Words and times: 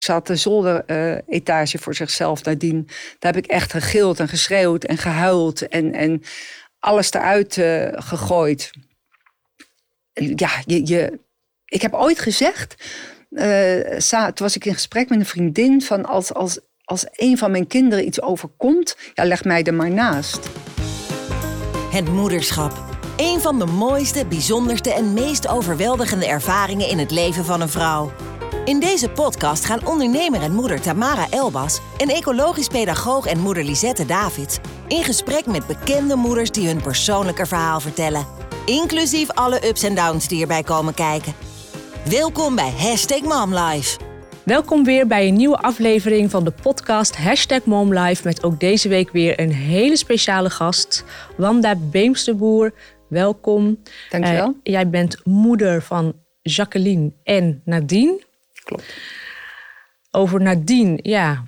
Ze 0.00 0.12
had 0.12 0.26
de 0.26 0.36
zolderetage 0.36 1.78
voor 1.78 1.94
zichzelf 1.94 2.44
nadien. 2.44 2.88
Daar 3.18 3.32
heb 3.32 3.44
ik 3.44 3.50
echt 3.50 3.72
gegild 3.72 4.20
en 4.20 4.28
geschreeuwd 4.28 4.84
en 4.84 4.98
gehuild 4.98 5.68
en, 5.68 5.92
en 5.92 6.22
alles 6.78 7.12
eruit 7.12 7.56
uh, 7.56 7.88
gegooid. 7.92 8.70
Ja, 10.12 10.50
je, 10.66 10.86
je, 10.86 11.20
ik 11.64 11.82
heb 11.82 11.94
ooit 11.94 12.18
gezegd, 12.18 12.74
uh, 13.30 13.96
toen 14.02 14.46
was 14.46 14.56
ik 14.56 14.64
in 14.64 14.74
gesprek 14.74 15.08
met 15.08 15.18
een 15.18 15.26
vriendin, 15.26 15.82
van 15.82 16.04
als, 16.04 16.34
als, 16.34 16.60
als 16.84 17.06
een 17.10 17.38
van 17.38 17.50
mijn 17.50 17.66
kinderen 17.66 18.06
iets 18.06 18.22
overkomt, 18.22 18.96
ja, 19.14 19.24
leg 19.24 19.44
mij 19.44 19.62
er 19.62 19.74
maar 19.74 19.90
naast. 19.90 20.48
Het 21.90 22.08
moederschap. 22.08 22.84
Een 23.16 23.40
van 23.40 23.58
de 23.58 23.66
mooiste, 23.66 24.26
bijzonderste 24.26 24.92
en 24.92 25.12
meest 25.12 25.48
overweldigende 25.48 26.26
ervaringen 26.26 26.88
in 26.88 26.98
het 26.98 27.10
leven 27.10 27.44
van 27.44 27.60
een 27.60 27.68
vrouw. 27.68 28.12
In 28.64 28.80
deze 28.80 29.10
podcast 29.10 29.64
gaan 29.64 29.86
ondernemer 29.86 30.42
en 30.42 30.52
moeder 30.52 30.80
Tamara 30.80 31.30
Elbas 31.30 31.80
en 31.98 32.08
ecologisch 32.08 32.68
pedagoog 32.68 33.26
en 33.26 33.38
moeder 33.38 33.64
Lisette 33.64 34.06
Davids 34.06 34.58
in 34.88 35.04
gesprek 35.04 35.46
met 35.46 35.66
bekende 35.66 36.16
moeders 36.16 36.50
die 36.50 36.66
hun 36.66 36.82
persoonlijke 36.82 37.46
verhaal 37.46 37.80
vertellen. 37.80 38.26
Inclusief 38.66 39.30
alle 39.30 39.68
ups 39.68 39.82
en 39.82 39.94
downs 39.94 40.28
die 40.28 40.40
erbij 40.40 40.62
komen 40.62 40.94
kijken. 40.94 41.32
Welkom 42.10 42.54
bij 42.54 42.70
Hashtag 42.70 43.20
MomLife. 43.20 43.98
Welkom 44.44 44.84
weer 44.84 45.06
bij 45.06 45.28
een 45.28 45.36
nieuwe 45.36 45.58
aflevering 45.58 46.30
van 46.30 46.44
de 46.44 46.52
podcast 46.62 47.16
Hashtag 47.16 47.64
MomLife 47.64 48.22
met 48.24 48.42
ook 48.42 48.60
deze 48.60 48.88
week 48.88 49.10
weer 49.10 49.40
een 49.40 49.52
hele 49.52 49.96
speciale 49.96 50.50
gast, 50.50 51.04
Wanda 51.36 51.74
Beemsterboer. 51.76 52.74
Welkom. 53.08 53.78
Dankjewel. 54.10 54.48
Uh, 54.48 54.54
jij 54.62 54.88
bent 54.88 55.24
moeder 55.24 55.82
van 55.82 56.14
Jacqueline 56.42 57.12
en 57.22 57.62
Nadine. 57.64 58.28
Klopt. 58.74 58.94
Over 60.10 60.40
Nadine, 60.40 60.98
ja, 61.02 61.44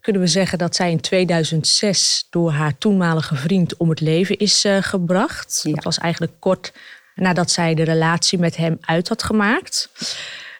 kunnen 0.00 0.22
we 0.22 0.28
zeggen 0.28 0.58
dat 0.58 0.76
zij 0.76 0.90
in 0.90 1.00
2006 1.00 2.26
door 2.30 2.50
haar 2.50 2.78
toenmalige 2.78 3.36
vriend 3.36 3.76
om 3.76 3.88
het 3.88 4.00
leven 4.00 4.36
is 4.36 4.64
uh, 4.64 4.76
gebracht. 4.80 5.62
Dat 5.62 5.84
was 5.84 5.98
eigenlijk 5.98 6.32
kort 6.38 6.72
nadat 7.14 7.50
zij 7.50 7.74
de 7.74 7.82
relatie 7.82 8.38
met 8.38 8.56
hem 8.56 8.78
uit 8.80 9.08
had 9.08 9.22
gemaakt. 9.22 9.90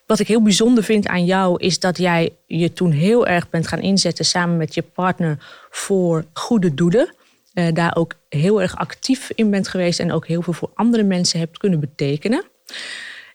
Wat 0.07 0.19
ik 0.19 0.29
heel 0.29 0.43
bijzonder 0.43 0.85
vind 0.85 1.07
aan 1.07 1.25
jou 1.25 1.63
is 1.63 1.79
dat 1.79 1.99
jij 1.99 2.33
je 2.47 2.73
toen 2.73 2.91
heel 2.91 3.27
erg 3.27 3.51
bent 3.51 3.69
gaan 3.69 3.81
inzetten 3.81 4.25
samen 4.25 4.57
met 4.57 4.75
je 4.75 4.83
partner 4.83 5.39
voor 5.71 6.25
goede 6.33 6.75
doelen. 6.75 7.15
Uh, 7.55 7.73
daar 7.73 7.97
ook 7.97 8.15
heel 8.29 8.63
erg 8.63 8.77
actief 8.77 9.31
in 9.35 9.51
bent 9.51 9.69
geweest 9.69 10.01
en 10.01 10.13
ook 10.13 10.27
heel 10.27 10.43
veel 10.43 10.53
voor 10.53 10.71
andere 10.75 11.03
mensen 11.03 11.39
hebt 11.39 11.59
kunnen 11.59 11.81
betekenen. 11.81 12.45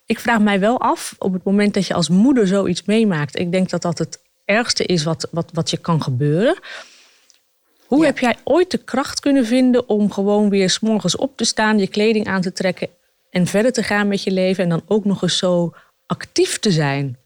Ik 0.05 0.19
vraag 0.19 0.39
mij 0.39 0.59
wel 0.59 0.79
af, 0.79 1.15
op 1.17 1.33
het 1.33 1.43
moment 1.43 1.73
dat 1.73 1.87
je 1.87 1.93
als 1.93 2.09
moeder 2.09 2.47
zoiets 2.47 2.83
meemaakt, 2.83 3.39
ik 3.39 3.51
denk 3.51 3.69
dat 3.69 3.81
dat 3.81 3.97
het 3.97 4.21
ergste 4.45 4.83
is 4.83 5.03
wat, 5.03 5.27
wat, 5.31 5.49
wat 5.53 5.69
je 5.69 5.77
kan 5.77 6.01
gebeuren. 6.01 6.59
Hoe 7.85 8.05
heb 8.05 8.19
jij 8.19 8.35
ooit 8.43 8.71
de 8.71 8.77
kracht 8.77 9.19
kunnen 9.19 9.45
vinden 9.45 9.89
om 9.89 10.11
gewoon 10.11 10.49
weer 10.49 10.69
s 10.69 10.79
morgens 10.79 11.15
op 11.15 11.37
te 11.37 11.45
staan, 11.45 11.79
je 11.79 11.87
kleding 11.87 12.27
aan 12.27 12.41
te 12.41 12.51
trekken 12.51 12.89
en 13.29 13.47
verder 13.47 13.71
te 13.71 13.83
gaan 13.83 14.07
met 14.07 14.23
je 14.23 14.31
leven 14.31 14.63
en 14.63 14.69
dan 14.69 14.83
ook 14.87 15.05
nog 15.05 15.21
eens 15.21 15.37
zo 15.37 15.73
actief 16.05 16.59
te 16.59 16.71
zijn? 16.71 17.17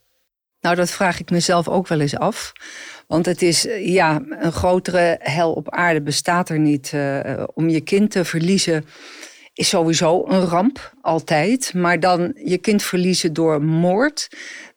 Nou, 0.62 0.76
dat 0.76 0.92
vraag 0.92 1.20
ik 1.20 1.32
mezelf 1.32 1.68
ook 1.68 1.88
wel 1.88 2.00
eens 2.00 2.18
af. 2.18 2.54
Want 3.08 3.26
het 3.26 3.42
is, 3.42 3.68
ja, 3.80 4.22
een 4.30 4.52
grotere 4.52 5.20
hel 5.22 5.54
op 5.54 5.70
aarde 5.70 6.02
bestaat 6.02 6.50
er 6.50 6.60
niet. 6.60 6.92
Uh, 6.96 7.44
om 7.54 7.70
je 7.70 7.82
kind 7.82 8.12
te 8.12 8.26
verliezen 8.26 8.86
is 9.58 9.70
sowieso 9.70 10.24
een 10.28 10.46
ramp, 10.46 10.94
altijd. 11.02 11.74
Maar 11.74 12.00
dan 12.00 12.34
je 12.44 12.58
kind 12.58 12.84
verliezen 12.84 13.34
door 13.34 13.64
moord, 13.64 14.28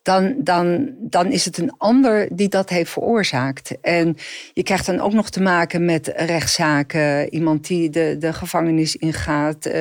dan, 0.03 0.34
dan, 0.39 0.95
dan 0.98 1.27
is 1.27 1.45
het 1.45 1.59
een 1.59 1.73
ander 1.79 2.29
die 2.33 2.48
dat 2.48 2.69
heeft 2.69 2.91
veroorzaakt. 2.91 3.81
En 3.81 4.17
je 4.53 4.62
krijgt 4.62 4.87
dan 4.87 5.01
ook 5.01 5.12
nog 5.12 5.31
te 5.31 5.43
maken 5.43 5.84
met 5.84 6.12
rechtszaken, 6.17 7.34
iemand 7.34 7.67
die 7.67 7.91
de, 7.91 8.17
de 8.19 8.33
gevangenis 8.33 8.97
ingaat, 8.97 9.66
uh, 9.66 9.75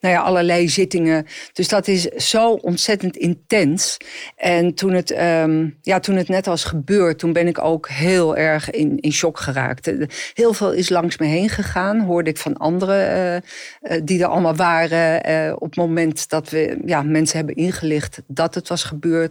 nou 0.00 0.14
ja, 0.14 0.20
allerlei 0.20 0.68
zittingen. 0.68 1.26
Dus 1.52 1.68
dat 1.68 1.88
is 1.88 2.02
zo 2.04 2.50
ontzettend 2.52 3.16
intens. 3.16 3.96
En 4.36 4.74
toen 4.74 4.92
het, 4.92 5.20
um, 5.20 5.78
ja, 5.82 6.00
toen 6.00 6.16
het 6.16 6.28
net 6.28 6.46
was 6.46 6.64
gebeurd, 6.64 7.18
toen 7.18 7.32
ben 7.32 7.46
ik 7.46 7.58
ook 7.58 7.88
heel 7.88 8.36
erg 8.36 8.70
in, 8.70 8.98
in 9.00 9.12
shock 9.12 9.38
geraakt. 9.38 9.92
Heel 10.34 10.52
veel 10.52 10.72
is 10.72 10.88
langs 10.88 11.18
me 11.18 11.26
heen 11.26 11.48
gegaan, 11.48 12.00
hoorde 12.00 12.30
ik 12.30 12.38
van 12.38 12.56
anderen 12.56 13.42
uh, 13.82 14.00
die 14.04 14.22
er 14.22 14.28
allemaal 14.28 14.56
waren 14.56 15.54
op 15.54 15.66
het 15.66 15.76
moment 15.76 16.28
dat 16.28 16.50
we 16.50 16.78
ja, 16.84 17.02
mensen 17.02 17.36
hebben 17.36 17.56
ingelicht 17.56 18.22
dat 18.26 18.54
het 18.54 18.68
was 18.68 18.84
gebeurd. 18.84 19.29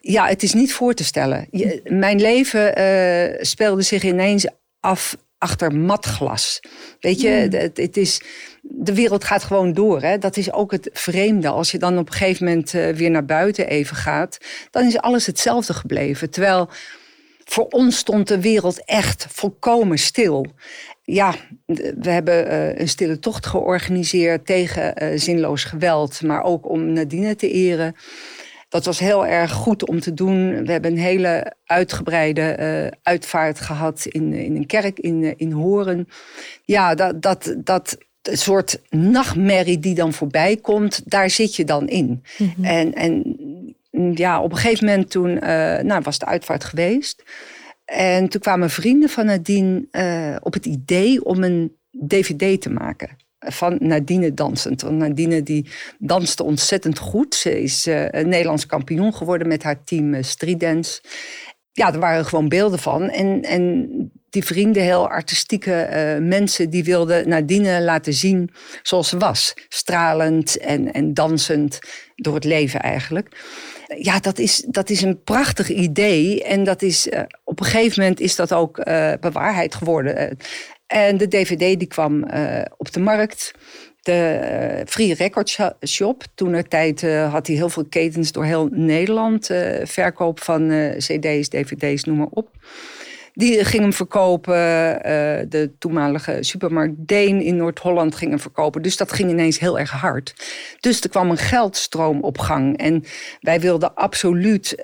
Ja, 0.00 0.26
het 0.26 0.42
is 0.42 0.52
niet 0.52 0.72
voor 0.72 0.94
te 0.94 1.04
stellen. 1.04 1.48
mijn 1.84 2.20
leven 2.20 2.78
uh, 2.78 3.42
speelde 3.42 3.82
zich 3.82 4.02
ineens 4.02 4.46
af 4.80 5.16
achter 5.44 5.74
matglas. 5.74 6.60
Weet 7.00 7.20
je, 7.20 7.28
hmm. 7.28 7.60
het, 7.60 7.76
het, 7.76 7.96
is, 7.96 8.20
de 8.62 8.94
wereld 8.94 9.24
gaat 9.24 9.44
gewoon 9.44 9.72
door. 9.72 10.02
Hè? 10.02 10.18
Dat 10.18 10.36
is 10.36 10.52
ook 10.52 10.70
het 10.70 10.90
vreemde. 10.92 11.48
Als 11.48 11.70
je 11.70 11.78
dan 11.78 11.98
op 11.98 12.06
een 12.06 12.12
gegeven 12.12 12.46
moment 12.46 12.74
uh, 12.74 12.88
weer 12.88 13.10
naar 13.10 13.24
buiten 13.24 13.68
even 13.68 13.96
gaat, 13.96 14.38
dan 14.70 14.86
is 14.86 14.98
alles 14.98 15.26
hetzelfde 15.26 15.74
gebleven. 15.74 16.30
Terwijl 16.30 16.68
voor 17.44 17.66
ons 17.66 17.96
stond 17.96 18.28
de 18.28 18.40
wereld 18.40 18.84
echt 18.84 19.26
volkomen 19.30 19.98
stil. 19.98 20.46
Ja, 21.02 21.34
we 21.98 22.10
hebben 22.10 22.46
uh, 22.46 22.78
een 22.78 22.88
stille 22.88 23.18
tocht 23.18 23.46
georganiseerd 23.46 24.46
tegen 24.46 25.02
uh, 25.02 25.18
zinloos 25.18 25.64
geweld, 25.64 26.22
maar 26.22 26.42
ook 26.42 26.68
om 26.68 26.92
Nadine 26.92 27.36
te 27.36 27.50
eren. 27.50 27.96
Dat 28.74 28.84
was 28.84 28.98
heel 28.98 29.26
erg 29.26 29.52
goed 29.52 29.88
om 29.88 30.00
te 30.00 30.14
doen. 30.14 30.64
We 30.64 30.72
hebben 30.72 30.90
een 30.90 30.98
hele 30.98 31.52
uitgebreide 31.64 32.56
uh, 32.60 32.98
uitvaart 33.02 33.60
gehad 33.60 34.06
in, 34.06 34.32
in 34.32 34.56
een 34.56 34.66
kerk 34.66 34.98
in, 34.98 35.22
uh, 35.22 35.32
in 35.36 35.52
Horen. 35.52 36.08
Ja, 36.64 36.94
dat, 36.94 37.22
dat, 37.22 37.56
dat 37.62 37.98
soort 38.22 38.80
nachtmerrie 38.90 39.78
die 39.78 39.94
dan 39.94 40.12
voorbij 40.12 40.56
komt, 40.56 41.10
daar 41.10 41.30
zit 41.30 41.56
je 41.56 41.64
dan 41.64 41.88
in. 41.88 42.22
Mm 42.38 42.52
-hmm. 42.56 42.64
En, 42.64 42.92
en 42.92 44.12
ja, 44.14 44.42
op 44.42 44.50
een 44.50 44.58
gegeven 44.58 44.86
moment 44.86 45.10
toen 45.10 45.30
uh, 45.30 45.40
nou, 45.78 46.00
was 46.02 46.18
de 46.18 46.26
uitvaart 46.26 46.64
geweest. 46.64 47.22
En 47.84 48.28
toen 48.28 48.40
kwamen 48.40 48.70
vrienden 48.70 49.08
van 49.08 49.26
Nadine 49.26 50.38
op 50.42 50.52
het 50.52 50.66
idee 50.66 51.24
om 51.24 51.42
een 51.42 51.76
dvd 52.06 52.60
te 52.60 52.70
maken 52.70 53.23
van 53.44 53.76
Nadine 53.80 54.34
dansend. 54.34 54.82
Want 54.82 54.96
Nadine 54.96 55.42
die 55.42 55.70
danste 55.98 56.42
ontzettend 56.42 56.98
goed. 56.98 57.34
Ze 57.34 57.62
is 57.62 57.86
uh, 57.86 58.08
een 58.10 58.28
Nederlands 58.28 58.66
kampioen 58.66 59.14
geworden 59.14 59.48
met 59.48 59.62
haar 59.62 59.84
team 59.84 60.14
uh, 60.14 60.22
Street 60.22 60.60
Dance. 60.60 61.00
Ja, 61.72 61.92
er 61.92 61.98
waren 61.98 62.24
gewoon 62.24 62.48
beelden 62.48 62.78
van. 62.78 63.10
En, 63.10 63.42
en 63.42 63.88
die 64.30 64.44
vrienden, 64.44 64.82
heel 64.82 65.08
artistieke 65.08 65.88
uh, 65.90 66.28
mensen, 66.28 66.70
die 66.70 66.84
wilden 66.84 67.28
Nadine 67.28 67.82
laten 67.82 68.12
zien 68.12 68.50
zoals 68.82 69.08
ze 69.08 69.18
was. 69.18 69.54
Stralend 69.68 70.58
en, 70.58 70.92
en 70.92 71.14
dansend 71.14 71.78
door 72.16 72.34
het 72.34 72.44
leven 72.44 72.80
eigenlijk. 72.80 73.28
Ja, 73.98 74.20
dat 74.20 74.38
is, 74.38 74.64
dat 74.68 74.90
is 74.90 75.02
een 75.02 75.22
prachtig 75.22 75.68
idee. 75.68 76.44
En 76.44 76.64
dat 76.64 76.82
is, 76.82 77.08
op 77.44 77.60
een 77.60 77.66
gegeven 77.66 78.02
moment 78.02 78.20
is 78.20 78.36
dat 78.36 78.52
ook 78.52 78.78
uh, 78.78 79.12
bewaarheid 79.20 79.74
geworden. 79.74 80.38
En 80.94 81.16
de 81.16 81.28
DVD 81.28 81.78
die 81.78 81.86
kwam 81.86 82.24
uh, 82.24 82.62
op 82.76 82.92
de 82.92 83.00
markt. 83.00 83.54
De 84.02 84.38
uh, 84.80 84.86
Free 84.86 85.14
Record 85.14 85.58
Shop. 85.86 86.22
Toen 86.34 86.52
er 86.52 86.68
tijd 86.68 87.02
uh, 87.02 87.32
had 87.32 87.46
hij 87.46 87.56
heel 87.56 87.68
veel 87.68 87.84
ketens 87.84 88.32
door 88.32 88.44
heel 88.44 88.68
Nederland. 88.70 89.50
verkoop 89.82 90.40
van 90.40 90.92
CD's, 90.96 91.48
DVD's, 91.48 92.04
noem 92.04 92.16
maar 92.16 92.26
op. 92.30 92.50
Die 93.32 93.64
ging 93.64 93.82
hem 93.82 93.92
verkopen. 93.92 94.54
de 95.48 95.72
toenmalige 95.78 96.36
supermarkt 96.40 96.94
Deen 96.96 97.40
in 97.40 97.56
Noord-Holland 97.56 98.14
ging 98.14 98.30
hem 98.30 98.40
verkopen. 98.40 98.82
Dus 98.82 98.96
dat 98.96 99.12
ging 99.12 99.30
ineens 99.30 99.58
heel 99.58 99.78
erg 99.78 99.90
hard. 99.90 100.34
Dus 100.80 101.00
er 101.00 101.08
kwam 101.08 101.30
een 101.30 101.36
geldstroom 101.36 102.20
op 102.20 102.38
gang. 102.38 102.78
En 102.78 103.04
wij 103.40 103.60
wilden 103.60 103.94
absoluut 103.94 104.74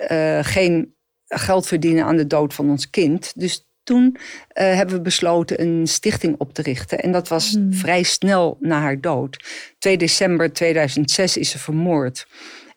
geen 0.41 0.95
geld 1.27 1.67
verdienen 1.67 2.05
aan 2.05 2.17
de 2.17 2.27
dood 2.27 2.53
van 2.53 2.69
ons 2.69 2.89
kind. 2.89 3.33
Dus 3.35 3.70
toen 3.91 4.15
uh, 4.15 4.19
hebben 4.53 4.95
we 4.95 5.01
besloten 5.01 5.61
een 5.61 5.87
stichting 5.87 6.35
op 6.37 6.53
te 6.53 6.61
richten. 6.61 6.99
En 6.99 7.11
dat 7.11 7.27
was 7.27 7.51
hmm. 7.51 7.73
vrij 7.73 8.03
snel 8.03 8.57
na 8.59 8.79
haar 8.79 9.01
dood. 9.01 9.45
2 9.79 9.97
december 9.97 10.53
2006 10.53 11.37
is 11.37 11.49
ze 11.49 11.59
vermoord. 11.59 12.27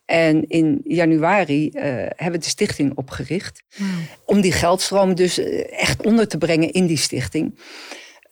En 0.04 0.48
in 0.48 0.80
januari 0.84 1.70
uh, 1.72 1.82
hebben 1.82 2.32
we 2.32 2.38
de 2.38 2.48
stichting 2.48 2.92
opgericht. 2.94 3.62
Wow. 3.76 3.88
Om 4.24 4.40
die 4.40 4.52
geldstroom 4.52 5.14
dus 5.14 5.38
eh, 5.38 5.80
echt 5.80 6.02
onder 6.02 6.28
te 6.28 6.38
brengen 6.38 6.72
in 6.72 6.86
die 6.86 6.96
stichting 6.96 7.58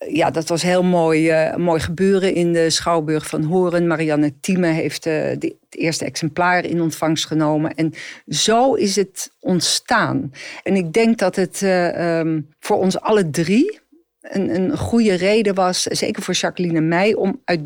ja, 0.07 0.31
dat 0.31 0.49
was 0.49 0.61
heel 0.61 0.83
mooi, 0.83 1.47
uh, 1.47 1.55
mooi 1.55 1.79
gebeuren 1.79 2.33
in 2.33 2.53
de 2.53 2.69
Schouwburg 2.69 3.27
van 3.27 3.43
Horen. 3.43 3.87
Marianne 3.87 4.33
Thieme 4.39 4.67
heeft 4.67 5.05
uh, 5.05 5.13
de, 5.13 5.55
het 5.69 5.81
eerste 5.81 6.05
exemplaar 6.05 6.65
in 6.65 6.81
ontvangst 6.81 7.25
genomen. 7.25 7.73
En 7.75 7.93
zo 8.27 8.73
is 8.73 8.95
het 8.95 9.31
ontstaan. 9.39 10.31
En 10.63 10.75
ik 10.75 10.93
denk 10.93 11.17
dat 11.17 11.35
het 11.35 11.61
uh, 11.61 12.19
um, 12.19 12.49
voor 12.59 12.77
ons 12.77 12.99
alle 12.99 13.29
drie 13.29 13.79
een, 14.21 14.55
een 14.55 14.77
goede 14.77 15.13
reden 15.13 15.55
was, 15.55 15.83
zeker 15.83 16.23
voor 16.23 16.33
Jacqueline 16.33 16.77
en 16.77 16.87
mij, 16.87 17.13
om 17.15 17.41
uit 17.45 17.61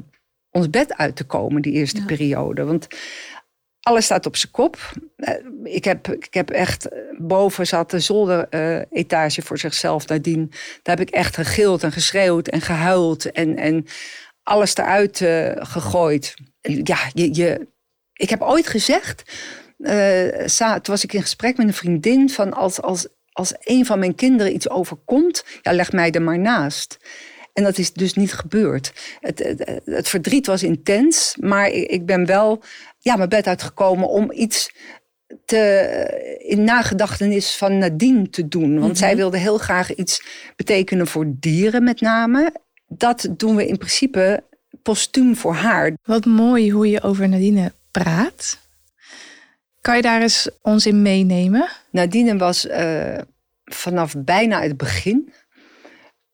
ons 0.52 0.70
bed 0.70 0.98
uit 0.98 1.16
te 1.16 1.24
komen 1.24 1.62
die 1.62 1.74
eerste 1.74 2.00
ja. 2.00 2.06
periode. 2.06 2.64
Want 2.64 2.88
alles 3.88 4.06
staat 4.06 4.26
op 4.26 4.36
zijn 4.36 4.52
kop. 4.52 4.78
Eh, 5.16 5.34
ik, 5.64 5.84
heb, 5.84 6.08
ik 6.08 6.34
heb 6.34 6.50
echt, 6.50 6.88
boven 7.18 7.68
zat 7.68 7.92
de 7.92 8.00
zolderetage 8.00 9.42
voor 9.42 9.58
zichzelf 9.58 10.08
nadien. 10.08 10.52
Daar 10.82 10.98
heb 10.98 11.08
ik 11.08 11.14
echt 11.14 11.36
gegild 11.36 11.84
en 11.84 11.92
geschreeuwd 11.92 12.48
en 12.48 12.62
gehuild 12.62 13.32
en, 13.32 13.58
en 13.58 13.86
alles 14.44 14.76
eruit 14.76 15.18
gegooid. 15.60 16.34
Ja, 16.62 16.98
je, 17.14 17.36
je, 17.36 17.68
ik 18.14 18.30
heb 18.30 18.42
ooit 18.42 18.68
gezegd, 18.68 19.24
toen 20.58 20.82
was 20.94 21.04
ik 21.04 21.14
in 21.14 21.22
gesprek 21.22 21.58
met 21.58 21.68
een 21.68 21.74
vriendin, 21.74 22.30
van 22.30 22.54
als, 22.54 22.82
als, 22.82 23.08
als 23.32 23.54
een 23.60 23.86
van 23.86 24.00
mijn 24.00 24.16
kinderen 24.16 24.54
iets 24.54 24.70
overkomt, 24.70 25.46
ja, 25.62 25.74
leg 25.74 25.92
mij 25.92 26.12
er 26.12 26.22
maar 26.22 26.40
naast. 26.40 26.98
En 27.58 27.64
dat 27.64 27.78
is 27.78 27.94
dus 27.94 28.14
niet 28.14 28.34
gebeurd. 28.34 28.94
Het, 29.20 29.40
het, 29.40 29.82
het 29.86 30.10
verdriet 30.10 30.46
was 30.48 30.64
intens, 30.64 31.36
maar 31.40 31.70
ik, 31.70 32.06
ben 32.06 32.26
wel 32.26 32.64
ja, 33.00 33.16
mijn 33.16 33.30
bed 33.30 33.48
uitgekomen 33.48 34.10
om 34.10 34.32
iets 34.32 34.72
te, 35.46 36.40
in 36.40 36.64
nagedachtenis 36.64 37.56
van 37.56 37.78
Nadine 37.78 38.30
te 38.30 38.48
doen. 38.48 38.80
Want 38.80 38.98
zij 38.98 39.08
mhm. 39.08 39.18
wilde 39.18 39.38
heel 39.38 39.58
graag 39.58 39.96
iets 39.96 40.24
betekenen 40.56 41.08
voor 41.08 41.26
dieren 41.28 41.84
met 41.84 42.02
name. 42.02 42.54
Dat 42.88 43.28
doen 43.32 43.56
we 43.56 43.68
in 43.68 43.78
principe 43.78 44.44
postuum 44.84 45.36
voor 45.36 45.54
haar. 45.54 45.94
Wat 46.04 46.26
mooi 46.26 46.72
hoe 46.72 46.90
je 46.90 47.02
over 47.02 47.30
Nadine 47.30 47.74
praat. 47.92 48.60
Kan 49.82 49.96
je 49.96 50.02
daar 50.02 50.22
eens 50.22 50.50
ons 50.62 50.86
in 50.86 51.02
meenemen? 51.02 51.70
Nadine 51.92 52.38
was 52.38 52.66
uh, 52.66 53.18
vanaf 53.66 54.16
bijna 54.18 54.62
het 54.62 54.78
begin 54.78 55.34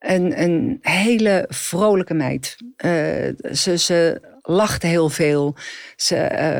een, 0.03 0.41
een 0.41 0.77
hele 0.81 1.45
vrolijke 1.49 2.13
meid. 2.13 2.57
Uh, 2.85 2.91
ze, 3.53 3.77
ze 3.77 4.21
lachte 4.41 4.87
heel 4.87 5.09
veel. 5.09 5.55
Ze, 5.95 6.15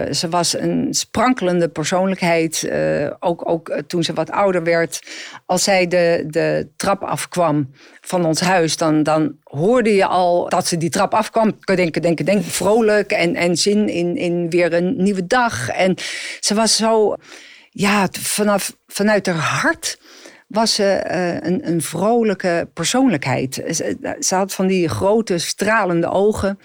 uh, 0.08 0.14
ze 0.14 0.30
was 0.30 0.58
een 0.58 0.88
sprankelende 0.94 1.70
persoonlijkheid. 1.70 2.64
Uh, 2.64 3.12
ook, 3.20 3.50
ook 3.50 3.82
toen 3.88 4.04
ze 4.04 4.14
wat 4.14 4.32
ouder 4.32 4.64
werd. 4.64 5.02
Als 5.46 5.64
zij 5.64 5.88
de, 5.88 6.24
de 6.28 6.68
trap 6.76 7.04
afkwam 7.04 7.72
van 8.02 8.26
ons 8.26 8.40
huis, 8.40 8.78
dan, 8.78 9.04
dan 9.04 9.36
hoorde 9.44 9.96
je 9.96 10.06
al 10.06 10.50
dat 10.50 10.68
ze 10.68 10.78
die 10.78 10.90
trap 10.90 11.14
afkwam. 11.14 11.58
Denken, 11.60 12.02
denken, 12.02 12.26
denken, 12.26 12.52
vrolijk 12.52 13.12
en, 13.12 13.36
en 13.36 13.58
zin 13.58 13.90
in, 13.90 14.18
in 14.18 14.50
weer 14.50 14.74
een 14.74 14.96
nieuwe 14.98 15.28
dag. 15.28 15.70
En 15.70 15.96
ze 16.40 16.54
was 16.54 16.76
zo, 16.76 17.16
ja, 17.70 18.08
vanaf, 18.12 18.76
vanuit 18.88 19.26
haar 19.26 19.36
hart 19.36 19.98
was 20.54 20.74
ze 20.74 21.04
uh, 21.12 21.52
een, 21.52 21.68
een 21.68 21.82
vrolijke 21.82 22.70
persoonlijkheid. 22.74 23.54
Ze, 23.54 24.16
ze, 24.20 24.36
had 24.36 24.54
van 24.54 24.68
die 24.68 24.88
grote 24.88 25.38
stralende 25.38 26.10
ogen. 26.10 26.60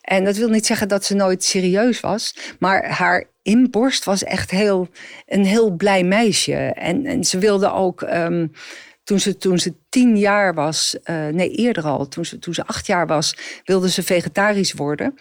En 0.00 0.24
dat 0.24 0.36
wil 0.36 0.48
niet 0.48 0.66
zeggen 0.66 0.88
dat 0.88 1.04
ze 1.04 1.14
nooit 1.14 1.44
serieus 1.44 2.00
was. 2.00 2.36
Maar 2.58 2.90
haar 2.90 3.24
inborst 3.42 4.04
was 4.04 4.24
echt 4.24 4.50
heel, 4.50 4.88
een 5.26 5.44
heel 5.44 5.70
blij 5.70 6.04
meisje. 6.04 6.54
En, 6.56 7.06
en 7.06 7.24
ze 7.24 7.38
wilde 7.38 7.72
ook. 7.72 8.00
Um, 8.00 8.52
toen 9.04 9.20
ze, 9.20 9.36
toen 9.36 9.58
ze 9.58 9.74
tien 9.88 10.18
jaar 10.18 10.54
was, 10.54 10.96
uh, 11.04 11.26
nee 11.26 11.50
eerder 11.50 11.84
al, 11.84 12.08
toen 12.08 12.24
ze, 12.24 12.38
toen 12.38 12.54
ze 12.54 12.66
acht 12.66 12.86
jaar 12.86 13.06
was, 13.06 13.36
wilde 13.64 13.90
ze 13.90 14.02
vegetarisch 14.02 14.72
worden 14.72 15.14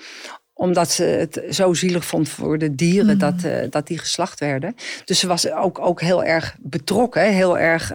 omdat 0.62 0.92
ze 0.92 1.04
het 1.04 1.42
zo 1.50 1.74
zielig 1.74 2.06
vond 2.06 2.30
voor 2.30 2.58
de 2.58 2.76
dieren 2.76 3.18
dat, 3.18 3.44
uh, 3.46 3.58
dat 3.70 3.88
die 3.88 3.98
geslacht 3.98 4.40
werden. 4.40 4.76
Dus 5.06 5.20
ze 5.20 5.28
was 5.28 5.52
ook, 5.52 5.80
ook 5.80 6.02
heel 6.02 6.24
erg 6.24 6.56
betrokken, 6.60 7.34
heel 7.34 7.58
erg 7.58 7.94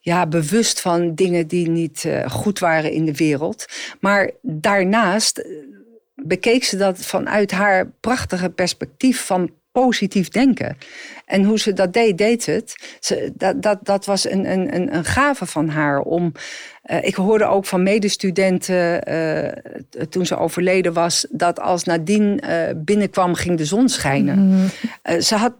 ja, 0.00 0.26
bewust 0.26 0.80
van 0.80 1.14
dingen 1.14 1.46
die 1.46 1.68
niet 1.68 2.04
uh, 2.04 2.30
goed 2.30 2.58
waren 2.58 2.92
in 2.92 3.04
de 3.04 3.14
wereld. 3.14 3.64
Maar 4.00 4.30
daarnaast 4.42 5.38
eh, 5.38 5.52
bekeek 6.14 6.64
ze 6.64 6.76
dat 6.76 6.98
vanuit 6.98 7.50
haar 7.50 7.90
prachtige 8.00 8.50
perspectief 8.50 9.24
van 9.24 9.50
positief 9.82 10.28
denken. 10.28 10.76
En 11.26 11.44
hoe 11.44 11.58
ze 11.58 11.72
dat 11.72 11.92
deed, 11.92 12.18
deed 12.18 12.46
het. 12.46 12.96
Ze, 13.00 13.32
dat, 13.34 13.62
dat, 13.62 13.78
dat 13.82 14.04
was 14.04 14.30
een, 14.30 14.50
een, 14.50 14.94
een 14.94 15.04
gave 15.04 15.46
van 15.46 15.68
haar 15.68 16.00
om. 16.00 16.32
Uh, 16.84 17.04
ik 17.04 17.14
hoorde 17.14 17.44
ook 17.44 17.64
van 17.64 17.82
medestudenten 17.82 19.12
uh, 19.12 19.48
toen 20.08 20.26
ze 20.26 20.36
overleden 20.36 20.92
was, 20.92 21.26
dat 21.30 21.60
als 21.60 21.84
Nadine 21.84 22.42
uh, 22.42 22.82
binnenkwam, 22.82 23.34
ging 23.34 23.58
de 23.58 23.64
zon 23.64 23.88
schijnen. 23.88 24.38
Mm. 24.38 25.20
ze 25.20 25.34
had 25.34 25.54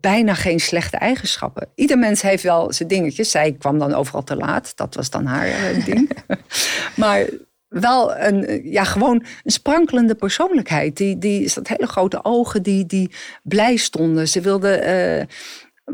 bijna 0.00 0.34
geen 0.34 0.60
slechte 0.60 0.96
eigenschappen. 0.96 1.68
Ieder 1.74 1.98
mens 1.98 2.22
heeft 2.22 2.42
wel 2.42 2.72
zijn 2.72 2.88
dingetjes. 2.88 3.30
Zij 3.30 3.52
kwam 3.52 3.78
dan 3.78 3.94
overal 3.94 4.24
te 4.24 4.36
laat. 4.36 4.76
Dat 4.76 4.94
was 4.94 5.10
dan 5.10 5.26
haar 5.26 5.84
ding. 5.84 6.10
maar 6.96 7.26
wel 7.72 8.16
een, 8.16 8.70
ja, 8.70 8.84
gewoon 8.84 9.24
een 9.44 9.50
sprankelende 9.50 10.14
persoonlijkheid. 10.14 10.96
Die, 10.96 11.18
die 11.18 11.50
dat 11.54 11.68
hele 11.68 11.86
grote 11.86 12.24
ogen 12.24 12.62
die, 12.62 12.86
die 12.86 13.10
blij 13.42 13.76
stonden. 13.76 14.28
Ze 14.28 14.40
wilde 14.40 15.26
uh, 15.28 15.36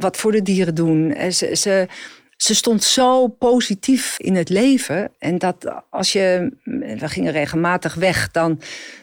wat 0.00 0.16
voor 0.16 0.32
de 0.32 0.42
dieren 0.42 0.74
doen. 0.74 1.14
Ze, 1.32 1.56
ze, 1.56 1.86
ze 2.36 2.54
stond 2.54 2.84
zo 2.84 3.26
positief 3.26 4.18
in 4.18 4.34
het 4.34 4.48
leven. 4.48 5.10
En 5.18 5.38
dat 5.38 5.82
als 5.90 6.12
je, 6.12 6.52
we 6.98 7.08
gingen 7.08 7.32
regelmatig 7.32 7.94
weg, 7.94 8.30
dan, 8.30 8.60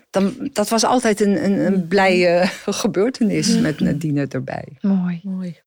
dan 0.09 0.49
dat 0.53 0.69
was 0.69 0.83
altijd 0.83 1.19
een, 1.19 1.43
een, 1.45 1.65
een 1.65 1.73
mm. 1.73 1.87
blije 1.87 2.49
gebeurtenis 2.65 3.59
met 3.59 3.79
Nadine 3.79 4.27
erbij. 4.29 4.77
Mooi. 4.81 5.19
Mooi. 5.23 5.63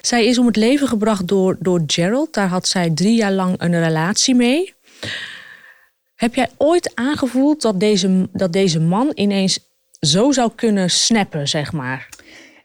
Zij 0.00 0.26
is 0.26 0.38
om 0.38 0.46
het 0.46 0.56
leven 0.56 0.88
gebracht 0.88 1.28
door, 1.28 1.56
door 1.60 1.82
Gerald. 1.86 2.32
Daar 2.32 2.48
had 2.48 2.68
zij 2.68 2.90
drie 2.90 3.16
jaar 3.16 3.32
lang 3.32 3.54
een 3.58 3.82
relatie 3.82 4.34
mee. 4.34 4.74
Heb 6.24 6.34
jij 6.34 6.50
ooit 6.56 6.92
aangevoeld 6.94 7.62
dat 7.62 7.80
deze, 7.80 8.28
dat 8.32 8.52
deze 8.52 8.80
man 8.80 9.10
ineens 9.14 9.58
zo 10.00 10.32
zou 10.32 10.50
kunnen 10.54 10.90
snappen, 10.90 11.48
zeg 11.48 11.72
maar? 11.72 12.08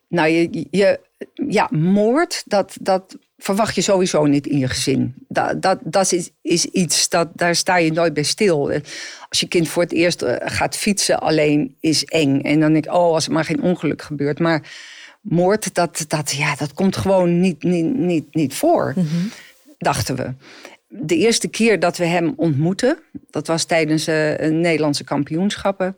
Nou, 0.08 0.30
je, 0.30 0.68
je, 0.72 1.00
ja, 1.48 1.68
moord, 1.72 2.44
dat, 2.46 2.78
dat 2.82 3.18
verwacht 3.38 3.76
je 3.76 3.82
sowieso 3.82 4.26
niet 4.26 4.48
in 4.48 4.58
je 4.58 4.68
gezin. 4.68 5.14
Dat, 5.28 5.62
dat, 5.62 5.80
dat 5.84 6.12
is, 6.12 6.30
is 6.42 6.66
iets, 6.66 7.10
dat, 7.10 7.30
daar 7.34 7.56
sta 7.56 7.78
je 7.78 7.92
nooit 7.92 8.14
bij 8.14 8.24
stil. 8.24 8.72
Als 9.30 9.40
je 9.40 9.48
kind 9.48 9.68
voor 9.68 9.84
het 9.84 9.92
eerst 9.92 10.22
eh, 10.22 10.36
gaat 10.40 10.78
fietsen 10.78 11.20
alleen, 11.20 11.76
is 11.80 12.06
eng. 12.06 12.42
En 12.42 12.60
dan 12.60 12.74
denk 12.74 12.86
ik, 12.86 12.94
oh, 12.94 13.14
als 13.14 13.26
er 13.26 13.32
maar 13.32 13.46
geen 13.46 13.62
ongeluk 13.62 14.02
gebeurt. 14.02 14.40
Maar 14.40 14.72
moord, 15.22 15.74
dat, 15.74 16.06
dat, 16.08 16.32
ja, 16.32 16.56
dat 16.56 16.74
komt 16.74 16.98
gewoon 16.98 17.40
niet, 17.40 17.64
niet, 17.64 17.96
niet, 17.96 18.36
niet 18.36 18.54
voor, 18.54 18.94
mhm. 18.96 19.28
dachten 19.78 20.16
we 20.16 20.34
de 20.90 21.16
eerste 21.16 21.48
keer 21.48 21.80
dat 21.80 21.98
we 21.98 22.06
hem 22.06 22.34
ontmoetten, 22.36 23.00
dat 23.30 23.48
was 23.48 23.66
tijdens 23.66 24.08
uh, 24.08 24.38
Nederlandse 24.38 25.04
kampioenschappen. 25.04 25.98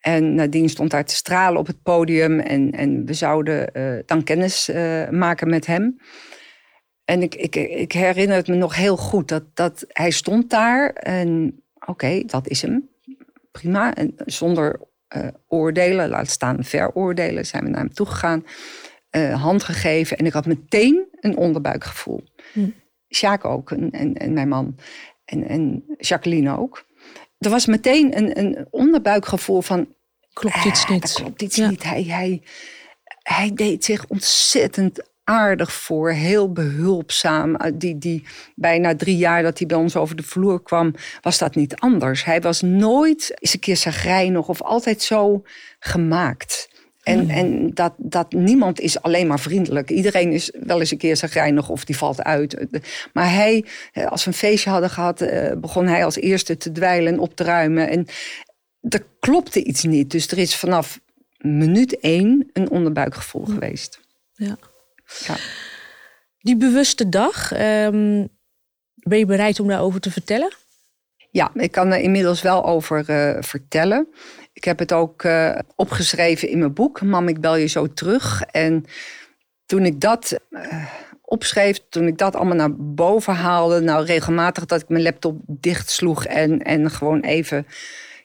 En 0.00 0.34
nadien 0.34 0.68
stond 0.68 0.90
daar 0.90 1.04
te 1.04 1.14
stralen 1.14 1.60
op 1.60 1.66
het 1.66 1.82
podium 1.82 2.40
en, 2.40 2.70
en 2.70 3.06
we 3.06 3.14
zouden 3.14 3.70
uh, 3.72 3.98
dan 4.04 4.24
kennis 4.24 4.68
uh, 4.68 5.08
maken 5.08 5.48
met 5.48 5.66
hem. 5.66 5.98
En 7.04 7.22
ik, 7.22 7.34
ik, 7.34 7.56
ik, 7.56 7.92
herinner 7.92 8.36
het 8.36 8.48
me 8.48 8.54
nog 8.54 8.76
heel 8.76 8.96
goed 8.96 9.28
dat, 9.28 9.44
dat 9.54 9.84
hij 9.88 10.10
stond 10.10 10.50
daar 10.50 10.90
en 10.90 11.60
oké, 11.86 12.22
dat 12.26 12.48
is 12.48 12.62
hem. 12.62 12.88
Prima. 13.52 13.94
En 13.94 14.14
zonder 14.24 14.80
oordelen, 15.46 16.08
laat 16.08 16.28
staan 16.30 16.64
veroordelen, 16.64 17.46
zijn 17.46 17.64
we 17.64 17.70
naar 17.70 17.80
hem 17.80 17.94
toegegaan. 17.94 18.44
hand 19.32 19.62
gegeven 19.62 20.16
en 20.16 20.26
ik 20.26 20.32
had 20.32 20.46
meteen 20.46 21.06
een 21.20 21.36
onderbuikgevoel. 21.36 22.24
Hm. 22.52 22.68
Sjaak 23.08 23.44
ook 23.44 23.70
en, 23.70 23.90
en, 23.90 24.14
en, 24.14 24.32
mijn 24.32 24.48
man. 24.48 24.76
En, 25.24 25.48
en 25.48 25.84
Jacqueline 25.98 26.58
ook. 26.58 26.84
Er 27.38 27.50
was 27.50 27.66
meteen 27.66 28.16
een, 28.16 28.38
een 28.38 28.66
onderbuikgevoel 28.70 29.62
van... 29.62 29.94
Klopt 30.32 30.64
iets 30.64 30.84
ah, 30.84 30.90
niet. 30.90 31.12
klopt 31.12 31.42
iets 31.42 31.56
niet. 31.56 31.82
Hij, 31.82 32.02
hij, 32.02 32.42
hij 33.22 33.50
deed 33.54 33.84
zich 33.84 34.06
ontzettend 34.06 35.02
aardig 35.24 35.72
voor, 35.72 36.10
heel 36.10 36.52
behulpzaam. 36.52 37.54
Ah, 37.54 37.72
die, 37.74 37.98
die 37.98 38.24
bijna 38.54 38.96
drie 38.96 39.16
jaar 39.16 39.42
dat 39.42 39.58
hij 39.58 39.66
bij 39.66 39.76
ons 39.76 39.96
over 39.96 40.16
de 40.16 40.22
vloer 40.22 40.62
kwam, 40.62 40.94
was 41.20 41.38
dat 41.38 41.54
niet 41.54 41.76
anders. 41.76 42.24
Hij 42.24 42.40
was 42.40 42.60
nooit 42.62 43.36
eens 43.38 43.54
een 43.54 43.60
keer 43.60 43.76
zagrijnig 43.76 44.48
of 44.48 44.62
altijd 44.62 45.02
zo 45.02 45.42
gemaakt. 45.78 46.68
En, 47.06 47.30
en 47.30 47.74
dat, 47.74 47.92
dat 47.96 48.32
niemand 48.32 48.80
is 48.80 49.02
alleen 49.02 49.26
maar 49.26 49.40
vriendelijk. 49.40 49.90
Iedereen 49.90 50.32
is 50.32 50.52
wel 50.60 50.80
eens 50.80 50.90
een 50.90 50.98
keer 50.98 51.16
zagrijnig 51.16 51.68
of 51.68 51.84
die 51.84 51.96
valt 51.96 52.22
uit. 52.22 52.66
Maar 53.12 53.32
hij, 53.32 53.64
eh, 53.92 54.06
als 54.06 54.24
we 54.24 54.30
een 54.30 54.36
feestje 54.36 54.70
hadden 54.70 54.90
gehad, 54.90 55.20
eh, 55.20 55.56
begon 55.56 55.86
hij 55.86 56.04
als 56.04 56.16
eerste 56.16 56.56
te 56.56 56.72
dweilen 56.72 57.12
en 57.12 57.18
op 57.18 57.36
te 57.36 57.44
ruimen. 57.44 57.88
En 57.88 58.06
er 58.80 59.06
klopte 59.20 59.64
iets 59.64 59.84
niet. 59.84 60.10
Dus 60.10 60.26
er 60.26 60.38
is 60.38 60.56
vanaf 60.56 61.00
minuut 61.38 62.00
één 62.00 62.50
een 62.52 62.70
onderbuikgevoel 62.70 63.44
geweest. 63.44 64.00
Ja. 64.32 64.56
ja. 65.26 65.36
Die 66.38 66.56
bewuste 66.56 67.08
dag, 67.08 67.52
um, 67.52 68.28
ben 68.94 69.18
je 69.18 69.26
bereid 69.26 69.60
om 69.60 69.68
daarover 69.68 70.00
te 70.00 70.10
vertellen? 70.10 70.52
Ja, 71.36 71.50
ik 71.54 71.70
kan 71.72 71.92
er 71.92 72.00
inmiddels 72.00 72.42
wel 72.42 72.64
over 72.64 73.04
uh, 73.10 73.42
vertellen. 73.42 74.08
Ik 74.52 74.64
heb 74.64 74.78
het 74.78 74.92
ook 74.92 75.22
uh, 75.22 75.58
opgeschreven 75.74 76.48
in 76.48 76.58
mijn 76.58 76.74
boek, 76.74 77.02
Mam, 77.02 77.28
ik 77.28 77.40
bel 77.40 77.56
je 77.56 77.66
zo 77.66 77.92
terug. 77.92 78.42
En 78.42 78.84
toen 79.66 79.84
ik 79.84 80.00
dat 80.00 80.40
uh, 80.50 80.86
opschreef, 81.22 81.80
toen 81.88 82.06
ik 82.06 82.18
dat 82.18 82.36
allemaal 82.36 82.56
naar 82.56 82.76
boven 82.76 83.34
haalde, 83.34 83.80
nou 83.80 84.04
regelmatig 84.04 84.64
dat 84.66 84.80
ik 84.80 84.88
mijn 84.88 85.02
laptop 85.02 85.40
dichtsloeg 85.46 86.24
en, 86.26 86.62
en 86.62 86.90
gewoon 86.90 87.20
even 87.20 87.66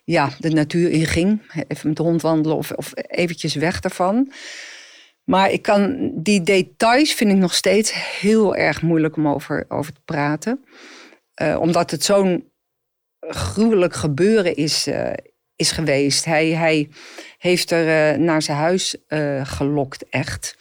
ja, 0.04 0.30
de 0.40 0.50
natuur 0.50 0.90
in 0.90 1.06
ging. 1.06 1.42
Even 1.68 1.88
met 1.88 1.98
de 1.98 2.04
hond 2.04 2.22
wandelen 2.22 2.58
of, 2.58 2.72
of 2.72 2.92
eventjes 2.96 3.56
weg 3.56 3.80
daarvan. 3.80 4.32
Maar 5.24 5.52
ik 5.52 5.62
kan, 5.62 6.12
die 6.16 6.42
details 6.42 7.14
vind 7.14 7.32
ik 7.32 7.38
nog 7.38 7.54
steeds 7.54 8.20
heel 8.20 8.56
erg 8.56 8.82
moeilijk 8.82 9.16
om 9.16 9.28
over, 9.28 9.66
over 9.68 9.94
te 9.94 10.02
praten. 10.06 10.66
Omdat 11.58 11.92
het 11.92 12.04
zo'n 12.04 12.51
gruwelijk 13.28 13.94
gebeuren 13.94 14.56
is, 14.56 14.88
uh, 14.88 15.14
is 15.56 15.72
geweest. 15.72 16.26
Hij, 16.26 16.48
hij 16.48 16.90
heeft 17.38 17.72
er 17.72 18.14
uh, 18.14 18.20
naar 18.26 18.42
zijn 18.42 18.58
huis 18.58 18.96
gelokt, 19.44 20.10
echt. 20.10 20.58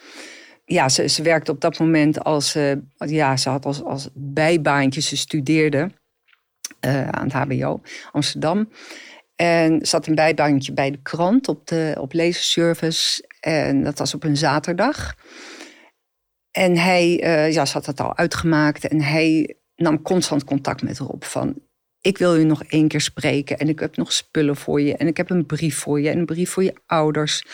Ja, 0.65 0.89
ze, 0.89 1.09
ze 1.09 1.23
werkte 1.23 1.51
op 1.51 1.61
dat 1.61 1.79
moment 1.79 2.25
als, 2.25 2.57
ja, 2.97 3.37
ze 3.37 3.49
had 3.49 3.65
als, 3.65 3.83
als 3.83 4.09
bijbaantje, 4.15 5.01
ze 5.01 5.17
studeerde 5.17 5.91
aan 6.81 7.25
het 7.25 7.33
HBO 7.33 7.81
Amsterdam. 8.13 8.69
En 9.37 9.87
zat 9.87 10.07
een 10.07 10.15
bijbaantje 10.15 10.73
bij 10.73 10.91
de 10.91 11.03
krant 11.03 11.49
op, 11.49 11.67
de, 11.67 11.97
op 11.99 12.13
lezersservice. 12.13 13.25
En 13.41 13.83
dat 13.83 13.99
was 13.99 14.15
op 14.15 14.25
een 14.25 14.37
zaterdag. 14.37 15.15
En 16.51 16.77
hij, 16.77 17.11
ja, 17.53 17.65
ze 17.65 17.73
had 17.73 17.87
het 17.87 18.01
al 18.01 18.17
uitgemaakt. 18.17 18.89
En 18.89 19.03
hij 19.03 19.57
nam 19.77 20.03
constant 20.03 20.45
contact 20.45 20.83
met 20.83 20.99
Rob 20.99 21.23
van... 21.23 21.55
ik 22.01 22.19
wil 22.19 22.35
je 22.35 22.45
nog 22.45 22.65
één 22.65 22.89
keer 22.89 23.01
spreken. 23.01 23.59
En 23.59 23.69
ik 23.69 23.79
heb 23.79 23.97
nog 23.97 24.13
spullen 24.13 24.57
voor 24.57 24.81
je. 24.81 24.97
En 24.97 25.07
ik 25.07 25.17
heb 25.17 25.31
een 25.31 25.47
brief 25.47 25.79
voor 25.79 26.01
je. 26.01 26.11
En 26.11 26.19
een 26.19 26.27
brief 26.27 26.51
voor 26.51 26.63
je 26.63 26.75
ouders. 26.87 27.45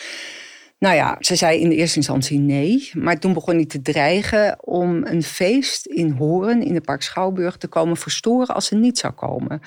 Nou 0.79 0.95
ja, 0.95 1.17
ze 1.19 1.35
zei 1.35 1.59
in 1.59 1.69
de 1.69 1.75
eerste 1.75 1.97
instantie 1.97 2.39
nee. 2.39 2.91
Maar 2.93 3.19
toen 3.19 3.33
begon 3.33 3.55
hij 3.55 3.65
te 3.65 3.81
dreigen 3.81 4.57
om 4.63 5.05
een 5.05 5.23
feest 5.23 5.85
in 5.85 6.11
Horen... 6.11 6.63
in 6.63 6.73
de 6.73 6.81
Park 6.81 7.01
Schouwburg 7.01 7.57
te 7.57 7.67
komen 7.67 7.97
verstoren 7.97 8.55
als 8.55 8.65
ze 8.65 8.75
niet 8.75 8.97
zou 8.97 9.13
komen. 9.13 9.61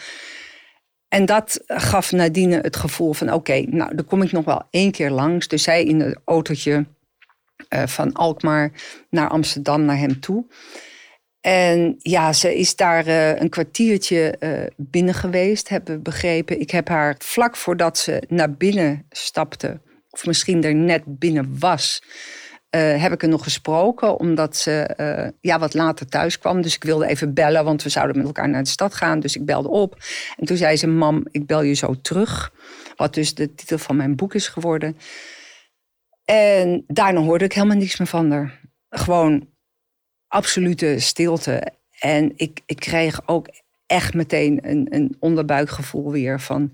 En 1.08 1.26
dat 1.26 1.62
gaf 1.66 2.12
Nadine 2.12 2.60
het 2.60 2.76
gevoel 2.76 3.12
van: 3.12 3.32
oké, 3.32 3.60
nou, 3.60 3.94
dan 3.94 4.04
kom 4.04 4.22
ik 4.22 4.32
nog 4.32 4.44
wel 4.44 4.62
één 4.70 4.90
keer 4.90 5.10
langs. 5.10 5.48
Dus 5.48 5.62
zij 5.62 5.84
in 5.84 6.00
het 6.00 6.20
autootje 6.24 6.86
uh, 7.68 7.86
van 7.86 8.12
Alkmaar 8.12 8.72
naar 9.10 9.28
Amsterdam 9.28 9.84
naar 9.84 9.98
hem 9.98 10.20
toe. 10.20 10.44
En 11.40 11.94
ja, 11.98 12.32
ze 12.32 12.58
is 12.58 12.76
daar 12.76 13.06
uh, 13.06 13.40
een 13.40 13.48
kwartiertje 13.48 14.36
uh, 14.40 14.66
binnen 14.76 15.14
geweest, 15.14 15.68
hebben 15.68 15.94
we 15.94 16.00
begrepen. 16.00 16.60
Ik 16.60 16.70
heb 16.70 16.88
haar 16.88 17.14
vlak 17.18 17.56
voordat 17.56 17.98
ze 17.98 18.22
naar 18.28 18.52
binnen 18.52 19.06
stapte, 19.10 19.80
of 20.10 20.26
misschien 20.26 20.64
er 20.64 20.74
net 20.74 21.02
binnen 21.06 21.58
was, 21.58 22.02
uh, 22.76 23.02
heb 23.02 23.12
ik 23.12 23.22
er 23.22 23.28
nog 23.28 23.42
gesproken, 23.42 24.18
omdat 24.18 24.56
ze 24.56 25.32
ja, 25.40 25.58
wat 25.58 25.74
later 25.74 26.06
thuis 26.06 26.38
kwam. 26.38 26.62
Dus 26.62 26.74
ik 26.74 26.84
wilde 26.84 27.06
even 27.06 27.34
bellen, 27.34 27.64
want 27.64 27.82
we 27.82 27.88
zouden 27.88 28.16
met 28.16 28.26
elkaar 28.26 28.48
naar 28.48 28.62
de 28.62 28.68
stad 28.68 28.94
gaan. 28.94 29.20
Dus 29.20 29.36
ik 29.36 29.44
belde 29.44 29.68
op. 29.68 29.96
En 30.36 30.46
toen 30.46 30.56
zei 30.56 30.76
ze: 30.76 30.86
Mam, 30.86 31.26
ik 31.30 31.46
bel 31.46 31.62
je 31.62 31.74
zo 31.74 31.94
terug. 32.02 32.52
Wat 32.96 33.14
dus 33.14 33.34
de 33.34 33.54
titel 33.54 33.78
van 33.78 33.96
mijn 33.96 34.16
boek 34.16 34.34
is 34.34 34.48
geworden. 34.48 34.96
En 36.24 36.84
daarna 36.86 37.20
hoorde 37.20 37.44
ik 37.44 37.52
helemaal 37.52 37.76
niks 37.76 37.98
meer 37.98 38.08
van 38.08 38.30
haar. 38.30 38.60
Gewoon 38.88 39.48
absolute 40.30 40.98
stilte. 40.98 41.62
En 41.98 42.32
ik, 42.36 42.60
ik 42.66 42.76
kreeg 42.76 43.28
ook 43.28 43.48
echt 43.86 44.14
meteen 44.14 44.58
een, 44.62 44.86
een 44.90 45.16
onderbuikgevoel 45.18 46.12
weer 46.12 46.40
van 46.40 46.72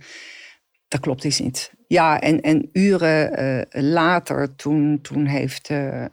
dat 0.88 1.00
klopt 1.00 1.24
iets 1.24 1.40
niet. 1.40 1.72
Ja, 1.88 2.20
en, 2.20 2.40
en 2.40 2.68
uren 2.72 3.40
uh, 3.40 3.82
later, 3.82 4.54
toen, 4.56 4.98
toen 5.02 5.26
heeft, 5.26 5.70
uh, 5.70 6.04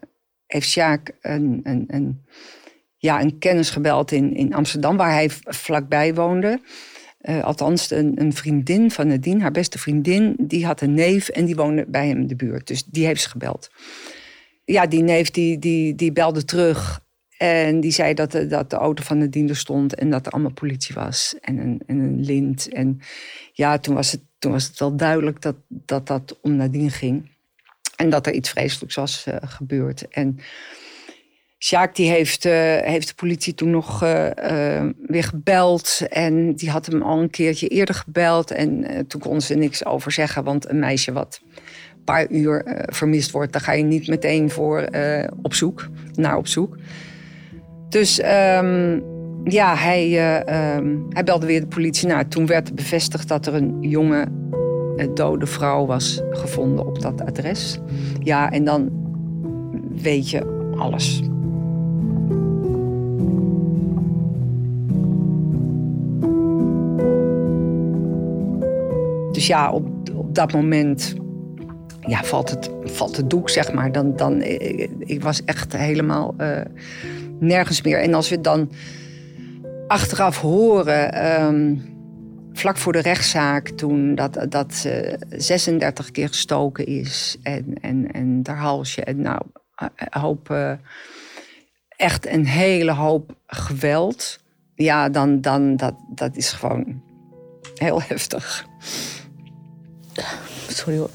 heeft 0.46 0.70
Sjaak 0.70 1.12
een, 1.22 1.60
een, 1.64 1.84
een, 1.88 2.26
ja, 2.98 3.22
een 3.22 3.38
kennis 3.38 3.70
gebeld 3.70 4.12
in, 4.12 4.36
in 4.36 4.54
Amsterdam, 4.54 4.98
waar 4.98 5.12
hij 5.12 5.30
vlakbij 5.44 6.14
woonde. 6.14 6.62
Uh, 7.22 7.44
althans, 7.44 7.92
een, 7.92 8.14
een, 8.16 8.34
vriendin 8.34 8.92
van 8.92 9.08
Nadine, 9.08 9.42
haar 9.42 9.52
beste 9.52 9.80
vriendin, 9.80 10.36
die 10.38 10.66
had 10.66 10.82
een 10.82 10.94
neef 10.94 11.30
en 11.30 11.46
die 11.46 11.56
woonde 11.56 11.86
bij 11.88 12.08
hem 12.08 12.20
in 12.20 12.28
de 12.28 12.36
buurt. 12.36 12.68
Dus 12.68 12.84
die 12.84 13.06
heeft 13.06 13.22
ze 13.22 13.30
gebeld. 13.30 13.72
Ja, 14.66 14.88
die 14.88 15.02
neef 15.02 15.32
die, 15.32 15.60
die, 15.60 15.96
die 15.96 16.12
belde 16.12 16.46
terug 16.46 17.03
en 17.44 17.80
die 17.80 17.92
zei 17.92 18.14
dat 18.14 18.32
de, 18.32 18.48
dat 18.48 18.70
de 18.70 18.76
auto 18.76 19.04
van 19.04 19.18
Nadine 19.18 19.50
er 19.50 19.56
stond 19.56 19.96
en 19.96 20.10
dat 20.10 20.26
er 20.26 20.32
allemaal 20.32 20.52
politie 20.52 20.96
was 20.96 21.36
en 21.42 21.58
een, 21.58 21.82
en 21.86 22.00
een 22.00 22.20
lint. 22.20 22.70
En 22.70 23.00
ja, 23.54 23.78
toen 23.78 23.96
was 23.96 24.12
het 24.12 24.22
toen 24.40 24.52
was 24.52 24.68
het 24.68 24.80
wel 24.80 24.96
duidelijk 24.96 25.42
dat 25.42 25.56
dat, 25.68 26.08
dat 26.08 26.38
om 26.42 26.56
Nadine 26.56 26.90
ging. 26.90 27.32
En 27.96 28.10
dat 28.10 28.28
er 28.28 28.34
iets 28.34 28.50
vreselijks 28.50 28.96
was 28.96 29.26
uh, 29.28 29.36
gebeurd. 29.42 30.08
En 30.08 30.40
Sjaak 31.58 31.96
die 31.96 32.10
heeft, 32.10 32.46
uh, 32.46 32.54
heeft 32.78 33.08
de 33.08 33.14
politie 33.16 33.54
toen 33.54 33.70
nog 33.70 34.04
uh, 34.04 34.30
weer 35.08 35.24
gebeld. 35.24 36.02
En 36.10 36.56
die 36.56 36.70
had 36.70 36.86
hem 36.86 37.02
al 37.02 37.22
een 37.22 37.30
keertje 37.30 37.68
eerder 37.68 37.96
gebeld. 37.96 38.52
En 38.52 38.86
toen 39.08 39.22
kon 39.22 39.42
ze 39.42 39.56
niks 39.56 39.86
over 39.86 40.12
zeggen. 40.12 40.44
Want 40.44 40.70
een 40.70 40.80
meisje 40.80 41.12
wat 41.12 41.42
een 41.96 42.04
paar 42.04 42.30
uur 42.30 42.86
vermist 42.86 43.32
wordt... 43.32 43.54
daar 43.54 43.62
ga 43.62 43.72
je 43.72 43.84
niet 43.84 44.08
meteen 44.08 44.50
voor 44.50 44.90
op 45.42 45.54
zoek, 45.54 45.90
naar 46.14 46.38
op 46.38 46.48
zoek. 46.48 46.78
Dus... 47.94 48.22
Um, 48.60 49.04
ja, 49.44 49.76
hij, 49.76 50.10
uh, 50.10 50.76
um, 50.76 51.06
hij 51.10 51.24
belde 51.24 51.46
weer 51.46 51.60
de 51.60 51.68
politie. 51.68 52.08
Nou, 52.08 52.28
toen 52.28 52.46
werd 52.46 52.76
bevestigd 52.76 53.28
dat 53.28 53.46
er 53.46 53.54
een 53.54 53.78
jonge 53.82 54.28
dode 55.14 55.46
vrouw 55.46 55.86
was 55.86 56.22
gevonden 56.30 56.86
op 56.86 57.02
dat 57.02 57.26
adres. 57.26 57.80
Ja, 58.20 58.52
en 58.52 58.64
dan 58.64 58.90
weet 60.02 60.30
je 60.30 60.72
alles. 60.78 61.22
Dus 69.32 69.48
ja, 69.48 69.72
op, 69.72 69.88
op 70.16 70.36
dat 70.36 70.54
moment 70.54 71.16
ja, 72.00 72.24
valt, 72.24 72.50
het, 72.50 72.72
valt 72.84 73.18
het 73.18 73.30
doek, 73.30 73.50
zeg 73.50 73.74
maar. 73.74 73.92
Dan, 73.92 74.16
dan, 74.16 74.42
ik, 74.42 74.90
ik 75.00 75.24
was 75.24 75.44
echt 75.46 75.78
helemaal 75.78 76.36
nergens 77.44 77.82
meer. 77.82 78.02
En 78.02 78.14
als 78.14 78.30
we 78.30 78.42
dan 78.42 78.72
achteraf 79.88 80.42
horen, 80.42 81.32
um, 81.44 81.82
vlak 82.54 82.78
voor 82.78 82.94
de 82.94 83.00
rechtszaak, 83.00 83.70
toen 83.70 84.16
dat, 84.16 84.46
dat 84.50 84.74
ze 84.74 85.20
36 85.30 86.12
keer 86.12 86.28
gestoken 86.28 86.86
is 86.86 87.38
en, 87.44 87.76
en, 87.82 88.12
en 88.12 88.40
haar 88.44 88.58
halsje 88.58 89.04
en 89.04 89.22
nou, 89.22 89.42
een 89.76 90.22
hoop, 90.22 90.50
uh, 90.50 90.72
echt 91.90 92.28
een 92.28 92.46
hele 92.46 92.92
hoop 92.92 93.36
geweld. 93.48 94.40
Ja, 94.76 95.10
dan, 95.10 95.42
dan 95.42 95.76
dat, 95.76 95.96
dat 96.16 96.36
is 96.36 96.52
gewoon 96.52 97.02
heel 97.76 98.02
heftig. 98.02 98.66
Sorry 100.68 100.98
hoor. 100.98 101.10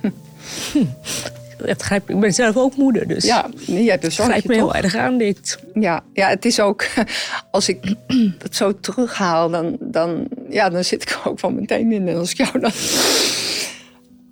het 1.66 1.90
ik 2.06 2.20
ben 2.20 2.34
zelf 2.34 2.56
ook 2.56 2.76
moeder, 2.76 3.08
dus 3.08 3.24
ja, 3.24 3.48
je 3.66 3.90
hebt 3.90 4.02
dus 4.02 4.18
grijpt 4.18 4.46
me 4.46 4.54
heel 4.54 4.74
erg 4.74 4.96
aan 4.96 5.18
dit. 5.18 5.58
Ja, 5.74 6.02
ja, 6.12 6.28
het 6.28 6.44
is 6.44 6.60
ook, 6.60 6.86
als 7.50 7.68
ik 7.68 7.94
het 8.44 8.56
zo 8.56 8.80
terughaal, 8.80 9.50
dan, 9.50 9.76
dan, 9.80 10.28
ja, 10.48 10.68
dan 10.68 10.84
zit 10.84 11.02
ik 11.02 11.20
ook 11.24 11.38
van 11.38 11.54
meteen 11.54 11.92
in. 11.92 12.08
En 12.08 12.16
als 12.16 12.30
ik 12.30 12.36
jou 12.36 12.60
dan... 12.60 12.70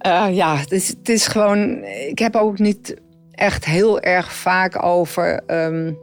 Uh, 0.07 0.35
ja, 0.41 0.57
het 0.57 0.73
is, 0.73 0.89
het 0.89 1.09
is 1.09 1.27
gewoon, 1.27 1.85
ik 1.85 2.19
heb 2.19 2.37
ook 2.37 2.59
niet 2.59 2.95
echt 3.33 3.65
heel 3.65 4.01
erg 4.01 4.33
vaak 4.33 4.85
over, 4.85 5.43
um, 5.47 5.99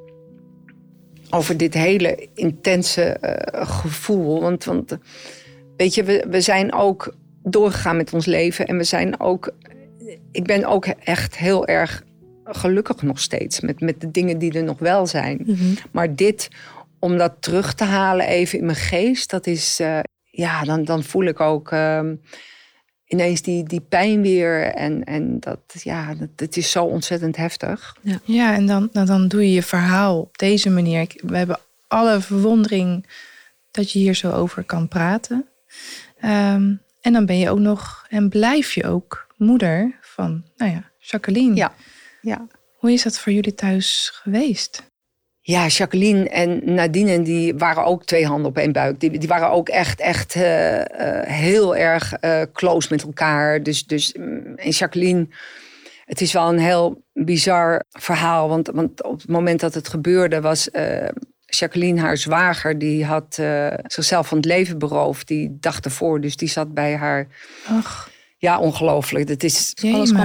over 1.30 1.58
dit 1.58 1.74
hele 1.74 2.28
intense 2.34 3.18
uh, 3.22 3.68
gevoel. 3.68 4.42
Want, 4.42 4.64
want 4.64 4.98
weet 5.78 5.94
je, 5.94 6.04
we, 6.04 6.26
we 6.30 6.42
zijn 6.42 6.74
ook 6.74 7.14
doorgegaan 7.44 7.98
met 7.98 8.14
ons 8.14 8.26
leven 8.26 8.68
en 8.68 8.78
we 8.78 8.84
zijn 8.84 9.20
ook 9.20 9.52
ik 10.32 10.44
ben 10.44 10.66
ook 10.66 10.86
echt 10.86 11.38
heel 11.38 11.68
erg 11.68 12.04
gelukkig 12.44 13.02
nog 13.02 13.20
steeds 13.20 13.60
met, 13.60 13.80
met 13.80 14.02
de 14.02 14.12
dingen 14.12 14.38
die 14.38 14.54
er 14.54 14.64
nog 14.64 14.80
wel 14.80 15.08
zijn. 15.08 15.42
Mhm. 15.46 15.74
Maar 15.92 16.16
dit, 16.16 16.50
om 17.00 17.18
dat 17.18 17.34
terug 17.40 17.74
te 17.74 17.84
halen 17.84 18.28
even 18.28 18.60
in 18.60 18.66
mijn 18.66 18.78
geest, 18.78 19.30
dat 19.30 19.48
is, 19.48 19.80
uh, 19.80 20.00
ja, 20.24 20.64
dan, 20.64 20.84
dan 20.84 21.04
voel 21.04 21.24
ik 21.24 21.40
ook 21.40 21.72
uh, 21.72 22.02
ineens 23.06 23.42
die, 23.42 23.64
die 23.64 23.82
pijn 23.82 24.22
weer. 24.22 24.62
En, 24.62 25.04
en 25.04 25.40
dat, 25.40 25.60
ja, 25.84 26.14
dat, 26.14 26.30
het 26.36 26.58
is 26.58 26.72
zo 26.72 26.84
ontzettend 26.84 27.36
heftig. 27.36 27.96
Ja, 28.02 28.20
ja 28.24 28.54
en 28.54 28.66
dan, 28.66 28.90
dan, 28.92 29.06
dan 29.06 29.28
doe 29.28 29.42
je 29.42 29.54
je 29.54 29.64
verhaal 29.64 30.20
op 30.20 30.38
deze 30.38 30.70
manier. 30.70 31.08
We 31.16 31.38
hebben 31.38 31.60
alle 31.88 32.22
verwondering 32.22 33.06
dat 33.72 33.92
je 33.92 34.00
hier 34.00 34.16
zo 34.16 34.32
over 34.32 34.64
kan 34.64 34.88
praten. 34.88 35.46
Um, 36.26 36.82
en 37.02 37.14
dan 37.14 37.26
ben 37.26 37.38
je 37.38 37.50
ook 37.50 37.60
nog 37.60 38.06
en 38.10 38.30
blijf 38.30 38.74
je 38.74 38.86
ook 38.86 39.28
moeder 39.38 39.99
van, 40.20 40.44
nou 40.56 40.72
ja, 40.72 40.92
Jacqueline. 40.98 41.56
Ja. 41.56 41.74
ja. 42.22 42.48
Hoe 42.78 42.92
is 42.92 43.04
dat 43.04 43.20
voor 43.20 43.32
jullie 43.32 43.54
thuis 43.54 44.12
geweest? 44.14 44.84
Ja, 45.42 45.68
Jacqueline 45.68 46.30
en 46.30 46.74
Nadine 46.74 47.22
die 47.22 47.56
waren 47.56 47.84
ook 47.86 48.06
twee 48.06 48.26
handen 48.26 48.50
op 48.50 48.58
één 48.58 48.72
buik. 48.72 49.00
Die, 49.00 49.18
die 49.18 49.28
waren 49.28 49.50
ook 49.50 49.70
echt, 49.70 50.00
echt 50.00 50.36
uh, 50.36 50.78
uh, 50.78 50.84
heel 51.22 51.76
erg 51.76 52.14
uh, 52.22 52.42
close 52.54 52.88
met 52.92 53.04
elkaar. 53.04 53.64
Dus, 53.64 53.86
dus 53.86 54.14
mm, 54.14 54.56
en 54.56 54.70
Jacqueline, 54.70 55.28
het 56.06 56.22
is 56.22 56.34
wel 56.34 56.50
een 56.50 56.60
heel 56.60 57.04
bizar 57.14 57.84
verhaal. 57.90 58.50
Want, 58.50 58.68
want 58.68 59.04
op 59.04 59.20
het 59.20 59.30
moment 59.30 59.60
dat 59.60 59.74
het 59.74 59.88
gebeurde 59.88 60.42
was 60.42 60.70
Jacqueline, 61.46 62.02
haar 62.02 62.18
zwager, 62.18 62.78
die 62.78 63.06
had 63.06 63.42
zichzelf 63.86 64.28
van 64.28 64.38
het 64.38 64.46
leven 64.46 64.78
beroofd 64.78 65.28
die 65.28 65.58
dag 65.60 65.80
ervoor. 65.80 66.22
Dus 66.22 66.36
die 66.36 66.50
zat 66.50 66.74
bij 66.74 66.96
haar. 66.96 67.28
Ach. 67.68 68.10
Ja, 68.40 68.60
ongelooflijk. 68.60 69.28
Dat 69.28 69.44
is 69.44 69.74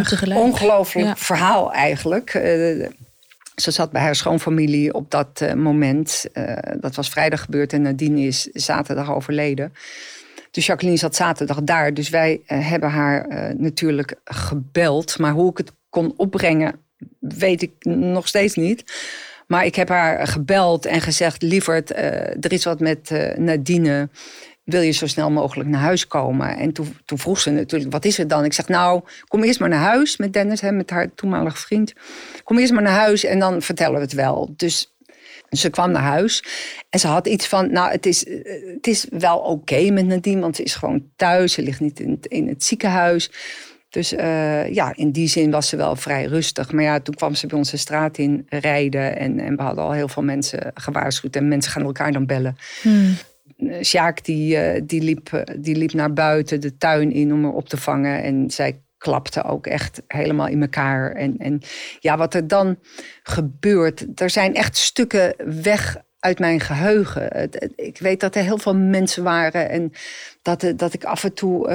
tegelijk. 0.09 0.41
ongelooflijk 0.41 1.19
verhaal 1.19 1.73
eigenlijk. 1.73 2.35
Uh, 2.35 2.43
ze 3.55 3.71
zat 3.71 3.91
bij 3.91 4.03
haar 4.03 4.15
schoonfamilie 4.15 4.95
op 4.95 5.11
dat 5.11 5.41
uh, 5.43 5.53
moment. 5.53 6.25
dat 6.81 6.95
was 6.95 7.09
vrijdag 7.09 7.41
gebeurd 7.41 7.73
en 7.73 7.83
Nadine 7.83 8.21
is 8.21 8.43
zaterdag 8.43 9.15
overleden. 9.15 9.73
Dus 10.51 10.67
Jacqueline 10.67 10.99
zat 10.99 11.17
zaterdag 11.17 11.63
daar. 11.63 11.95
Dus 11.95 12.09
wij 12.09 12.41
hebben 12.47 12.91
haar 12.91 13.29
natuurlijk 13.57 14.15
gebeld. 14.25 15.19
Maar 15.19 15.33
hoe 15.33 15.51
ik 15.51 15.57
het 15.57 15.73
kon 15.89 16.15
opbrengen, 16.17 16.75
weet 17.19 17.63
ik 17.63 17.73
nog 17.85 18.29
steeds 18.29 18.55
niet. 18.55 18.85
Maar 19.47 19.65
ik 19.65 19.75
heb 19.75 19.89
haar 19.89 20.27
gebeld 20.27 20.87
en 20.87 21.01
gezegd: 21.01 21.43
Lieverd, 21.43 21.91
er 22.45 22.53
is 22.53 22.65
wat 22.65 22.81
met 22.81 23.11
Nadine. 23.37 24.09
Wil 24.65 24.81
je 24.81 24.91
zo 24.91 25.07
snel 25.07 25.31
mogelijk 25.31 25.69
naar 25.69 25.81
huis 25.81 26.07
komen? 26.07 26.57
En 26.57 26.73
toen, 26.73 26.97
toen, 27.05 27.19
vroeg 27.19 27.41
ze 27.41 27.51
natuurlijk: 27.51 27.93
Wat 27.93 28.05
is 28.05 28.17
het 28.17 28.29
dan? 28.29 28.45
Ik 28.45 28.53
zeg: 28.53 28.69
Nou, 28.69 29.03
kom 29.29 29.43
eerst 29.43 29.61
maar 29.61 29.69
naar 29.69 29.83
huis 29.83 30.17
met 30.17 30.33
Dennis, 30.33 30.61
hè, 30.61 30.73
met 30.73 30.91
haar 30.91 31.15
toenmalige 31.15 31.57
vriend. 31.57 31.93
Kom 32.45 32.59
eerst 32.59 32.73
maar 32.73 32.83
naar 32.83 32.99
huis 32.99 33.25
en 33.25 33.39
dan 33.39 33.63
vertellen 33.63 33.95
we 33.95 34.01
het 34.01 34.13
wel. 34.13 34.55
Dus 34.57 34.95
ze 35.51 35.71
kwam 35.71 35.91
naar 35.91 36.03
huis 36.03 36.45
en 36.91 36.99
ze 36.99 37.07
had 37.07 37.27
iets 37.27 37.47
van: 37.47 37.73
Nou, 37.73 37.91
het 37.91 38.07
is, 38.07 38.27
het 38.75 38.87
is 38.87 39.07
wel 39.11 39.39
oké 39.39 39.91
met 39.91 40.07
Nadine, 40.07 40.41
want 40.41 40.57
ze 40.57 40.63
is 40.63 40.75
gewoon 40.75 41.05
thuis. 41.17 41.53
Ze 41.53 41.63
ligt 41.63 41.81
niet 41.81 42.01
in 42.01 42.19
in 42.23 42.49
het 42.49 42.65
ziekenhuis. 42.65 43.31
Dus 43.95 44.13
uh, 44.13 44.73
ja, 44.73 44.93
in 44.97 45.11
die 45.11 45.29
zin 45.29 45.51
was 45.51 45.69
ze 45.69 45.77
wel 45.77 45.97
vrij 45.97 46.25
rustig. 46.25 46.73
Maar 46.73 46.85
ja, 46.85 47.01
toen 47.01 47.15
kwam 47.15 47.35
ze 47.35 47.47
bij 47.47 47.59
ons 47.59 47.71
de 47.71 47.77
straat 47.77 48.19
in 48.19 48.47
rijden. 48.49 49.19
En, 49.19 49.41
en 49.41 49.57
we 49.57 49.63
hadden 49.63 49.85
al 49.85 49.93
heel 49.93 50.09
veel 50.09 50.23
mensen 50.23 50.71
gewaarschuwd. 50.75 51.37
En 51.37 51.49
mensen 51.49 51.73
gaan 51.73 51.83
elkaar 51.83 52.13
dan 52.13 52.27
bellen. 52.27 52.57
Hmm. 52.83 53.15
Eh, 53.71 53.83
Sjaak 53.83 54.25
die, 54.25 54.57
uh, 54.57 54.81
die, 54.85 55.03
liep, 55.03 55.45
die 55.59 55.77
liep 55.77 55.93
naar 55.93 56.13
buiten 56.13 56.61
de 56.61 56.77
tuin 56.77 57.13
in 57.13 57.33
om 57.33 57.45
haar 57.45 57.53
op 57.53 57.69
te 57.69 57.77
vangen. 57.77 58.23
En 58.23 58.51
zij 58.51 58.83
klapte 58.99 59.45
ook 59.45 59.67
echt 59.67 60.03
helemaal 60.07 60.47
in 60.47 60.63
elkaar. 60.63 61.13
En, 61.13 61.37
en 61.39 61.61
ja, 62.01 62.17
wat 62.17 62.35
er 62.35 62.47
dan 62.47 62.79
gebeurt. 63.23 64.21
Er 64.21 64.31
zijn 64.31 64.55
echt 64.55 64.77
stukken 64.77 65.35
weg 65.63 66.03
uit 66.19 66.39
mijn 66.39 66.61
geheugen. 66.61 67.51
Ik 67.77 67.99
weet 67.99 68.21
dat 68.21 68.35
er 68.35 68.43
heel 68.43 68.59
veel 68.59 68.75
mensen 68.75 69.23
waren 69.23 69.69
en 69.69 69.93
dat, 70.43 70.73
dat 70.77 70.95
ik 70.95 71.05
af 71.05 71.25
en 71.25 71.35
toe 71.35 71.69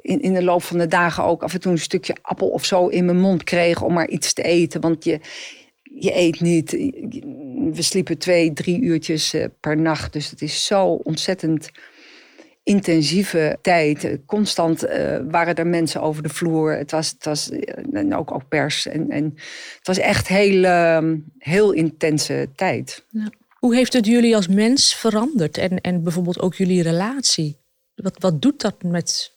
in, 0.00 0.20
in 0.20 0.34
de 0.34 0.42
loop 0.42 0.62
van 0.62 0.78
de 0.78 0.86
dagen 0.86 1.24
ook 1.24 1.42
af 1.42 1.54
en 1.54 1.60
toe 1.60 1.72
een 1.72 1.78
stukje 1.78 2.16
appel 2.22 2.48
of 2.48 2.64
zo 2.64 2.86
in 2.86 3.04
mijn 3.04 3.20
mond 3.20 3.44
kreeg 3.44 3.82
om 3.82 3.92
maar 3.92 4.08
iets 4.08 4.32
te 4.32 4.42
eten. 4.42 4.80
Want 4.80 5.04
je, 5.04 5.20
je 5.94 6.16
eet 6.16 6.40
niet. 6.40 6.70
We 7.72 7.82
sliepen 7.82 8.18
twee, 8.18 8.52
drie 8.52 8.80
uurtjes 8.80 9.34
uh, 9.34 9.44
per 9.60 9.76
nacht. 9.76 10.12
Dus 10.12 10.30
het 10.30 10.42
is 10.42 10.64
zo 10.66 10.86
ontzettend 10.86 11.70
intensieve 12.62 13.58
tijd. 13.62 14.18
Constant 14.26 14.84
uh, 14.84 15.16
waren 15.30 15.54
er 15.54 15.66
mensen 15.66 16.02
over 16.02 16.22
de 16.22 16.28
vloer. 16.28 16.76
Het 16.76 16.90
was, 16.90 17.10
het 17.10 17.24
was 17.24 17.50
en 17.92 18.14
ook, 18.14 18.32
ook 18.32 18.48
pers. 18.48 18.86
En, 18.86 19.10
en 19.10 19.24
het 19.78 19.86
was 19.86 19.98
echt 19.98 20.28
heel, 20.28 20.62
uh, 20.62 21.12
heel 21.38 21.72
intense 21.72 22.48
tijd. 22.54 23.04
Ja. 23.10 23.30
Hoe 23.58 23.74
heeft 23.74 23.92
het 23.92 24.06
jullie 24.06 24.36
als 24.36 24.48
mens 24.48 24.94
veranderd? 24.94 25.58
En, 25.58 25.80
en 25.80 26.02
bijvoorbeeld 26.02 26.40
ook 26.40 26.54
jullie 26.54 26.82
relatie? 26.82 27.58
Wat, 27.94 28.16
wat 28.18 28.42
doet 28.42 28.60
dat 28.60 28.82
met 28.82 29.33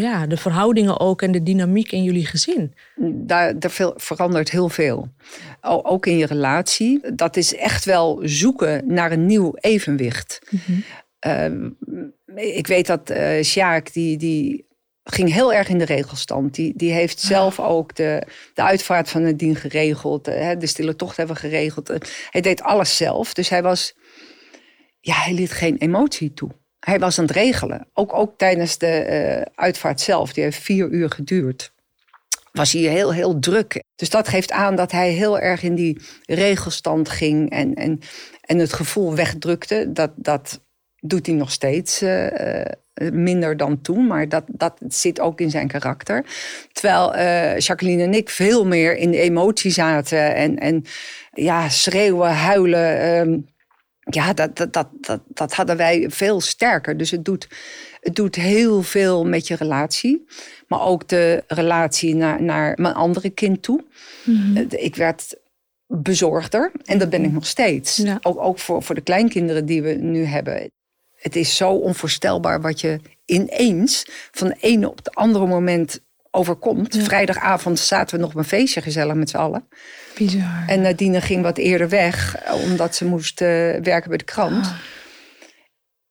ja, 0.00 0.26
de 0.26 0.36
verhoudingen 0.36 1.00
ook 1.00 1.22
en 1.22 1.32
de 1.32 1.42
dynamiek 1.42 1.92
in 1.92 2.02
jullie 2.02 2.26
gezin? 2.26 2.74
Daar, 3.12 3.58
daar 3.58 3.70
veel, 3.70 3.94
verandert 3.96 4.50
heel 4.50 4.68
veel. 4.68 5.08
Ook 5.60 6.06
in 6.06 6.16
je 6.16 6.26
relatie. 6.26 7.14
Dat 7.14 7.36
is 7.36 7.54
echt 7.54 7.84
wel 7.84 8.20
zoeken 8.22 8.82
naar 8.86 9.12
een 9.12 9.26
nieuw 9.26 9.52
evenwicht. 9.54 10.40
Mm 10.50 10.84
ik 12.34 12.66
weet 12.66 12.86
dat 12.86 13.10
uh, 13.10 13.42
Sjaak, 13.42 13.92
die, 13.92 14.16
die 14.16 14.68
ging 15.04 15.32
heel 15.32 15.52
erg 15.52 15.68
in 15.68 15.78
de 15.78 15.84
regelstand. 15.84 16.54
Die, 16.54 16.72
die 16.76 16.92
heeft 16.92 17.20
zelf 17.20 17.60
ook 17.60 17.94
de, 17.94 18.26
de 18.54 18.62
uitvaart 18.62 19.10
van 19.10 19.22
het 19.22 19.38
dien 19.38 19.56
geregeld. 19.56 20.24
De, 20.24 20.56
de 20.58 20.66
stille 20.66 20.96
tocht 20.96 21.16
hebben 21.16 21.36
geregeld. 21.36 21.92
Hij 22.30 22.40
deed 22.40 22.62
alles 22.62 22.96
zelf. 22.96 23.34
Dus 23.34 23.48
hij 23.48 23.62
was... 23.62 23.94
Ja, 25.00 25.14
hij 25.14 25.32
liet 25.32 25.52
geen 25.52 25.76
emotie 25.76 26.34
toe. 26.34 26.50
Hij 26.80 26.98
was 26.98 27.18
aan 27.18 27.24
het 27.24 27.34
regelen. 27.34 27.86
Ook, 27.94 28.14
ook 28.14 28.38
tijdens 28.38 28.78
de 28.78 29.06
uh, 29.36 29.52
uitvaart 29.54 30.00
zelf. 30.00 30.32
Die 30.32 30.44
heeft 30.44 30.58
vier 30.58 30.88
uur 30.88 31.10
geduurd. 31.10 31.72
Was 32.52 32.72
hij 32.72 32.82
heel, 32.82 33.12
heel 33.12 33.38
druk. 33.38 33.82
Dus 33.96 34.10
dat 34.10 34.28
geeft 34.28 34.52
aan 34.52 34.76
dat 34.76 34.92
hij 34.92 35.10
heel 35.10 35.38
erg 35.38 35.62
in 35.62 35.74
die 35.74 36.00
regelstand 36.24 37.08
ging. 37.08 37.50
En, 37.50 37.74
en, 37.74 38.00
en 38.40 38.58
het 38.58 38.72
gevoel 38.72 39.14
wegdrukte. 39.14 39.92
Dat, 39.92 40.10
dat 40.16 40.60
doet 41.00 41.26
hij 41.26 41.34
nog 41.34 41.50
steeds. 41.50 42.02
Uh, 42.02 42.26
minder 43.12 43.56
dan 43.56 43.80
toen, 43.80 44.06
maar 44.06 44.28
dat, 44.28 44.44
dat 44.46 44.78
zit 44.88 45.20
ook 45.20 45.40
in 45.40 45.50
zijn 45.50 45.68
karakter. 45.68 46.24
Terwijl 46.72 47.16
Jacqueline 47.58 48.02
en 48.02 48.14
ik 48.14 48.30
veel 48.30 48.66
meer 48.66 48.96
in 48.96 49.10
de 49.10 49.18
emotie 49.18 49.70
zaten 49.70 50.34
en, 50.34 50.58
en 50.58 50.84
ja, 51.32 51.68
schreeuwen, 51.68 52.30
huilen. 52.30 53.18
Um, 53.18 53.46
ja, 54.14 54.32
dat, 54.32 54.56
dat, 54.56 54.72
dat, 54.72 55.20
dat, 55.28 55.52
hadden 55.52 55.76
wij 55.76 56.10
veel 56.10 56.40
sterker. 56.40 56.96
Dus 56.96 57.10
het 57.10 57.24
doet, 57.24 57.48
het 58.00 58.14
doet 58.14 58.34
heel 58.34 58.82
veel 58.82 59.24
met 59.24 59.46
je 59.46 59.54
relatie. 59.54 60.26
Maar 60.68 60.82
ook 60.82 61.08
de 61.08 61.44
relatie 61.46 62.14
naar, 62.14 62.42
naar 62.42 62.78
mijn 62.80 62.94
andere 62.94 63.30
kind 63.30 63.62
toe. 63.62 63.84
-hmm. 64.24 64.66
Ik 64.68 64.96
werd 64.96 65.36
bezorgder 65.86 66.72
en 66.84 66.98
dat 66.98 67.10
ben 67.10 67.24
ik 67.24 67.32
nog 67.32 67.46
steeds. 67.46 68.02
Ook, 68.22 68.38
ook 68.38 68.58
voor, 68.58 68.82
voor 68.82 68.94
de 68.94 69.00
kleinkinderen 69.00 69.66
die 69.66 69.82
we 69.82 69.92
nu 69.92 70.24
hebben 70.24 70.70
het 71.20 71.36
is 71.36 71.56
zo 71.56 71.70
onvoorstelbaar 71.70 72.60
wat 72.60 72.80
je 72.80 73.00
ineens 73.24 74.06
van 74.30 74.48
de 74.48 74.56
ene 74.60 74.90
op 74.90 74.96
het 74.96 75.14
andere 75.14 75.46
moment 75.46 76.00
overkomt. 76.30 76.96
Vrijdagavond 76.96 77.78
zaten 77.78 78.16
we 78.16 78.22
nog 78.22 78.30
op 78.30 78.36
een 78.36 78.44
feestje 78.44 78.80
gezellig 78.80 79.14
met 79.14 79.30
z'n 79.30 79.36
allen. 79.36 79.68
Bizar. 80.18 80.64
En 80.66 80.80
Nadine 80.80 81.20
ging 81.20 81.42
wat 81.42 81.58
eerder 81.58 81.88
weg, 81.88 82.36
omdat 82.52 82.94
ze 82.94 83.04
moest 83.04 83.40
uh, 83.40 83.48
werken 83.82 84.08
bij 84.08 84.18
de 84.18 84.24
krant. 84.24 84.66
Oh. 84.66 84.78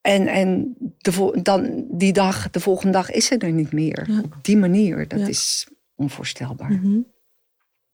En, 0.02 0.28
en 0.28 0.76
de, 0.98 1.40
dan, 1.44 1.86
die 1.92 2.14
dag, 2.14 2.50
de 2.50 2.60
volgende 2.60 2.92
dag 2.92 3.12
is 3.12 3.26
ze 3.26 3.38
er 3.38 3.52
niet 3.52 3.72
meer. 3.72 4.06
Ja. 4.08 4.20
Op 4.20 4.36
die 4.42 4.58
manier, 4.58 5.08
dat 5.08 5.20
ja. 5.20 5.28
is 5.28 5.68
onvoorstelbaar. 5.96 6.72
Mm 6.72 6.82
-hmm. 6.82 7.08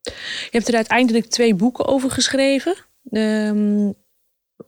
Je 0.02 0.48
hebt 0.50 0.68
er 0.68 0.74
uiteindelijk 0.74 1.26
twee 1.26 1.54
boeken 1.54 1.86
over 1.86 2.10
geschreven. 2.10 2.76
Um, 3.10 3.94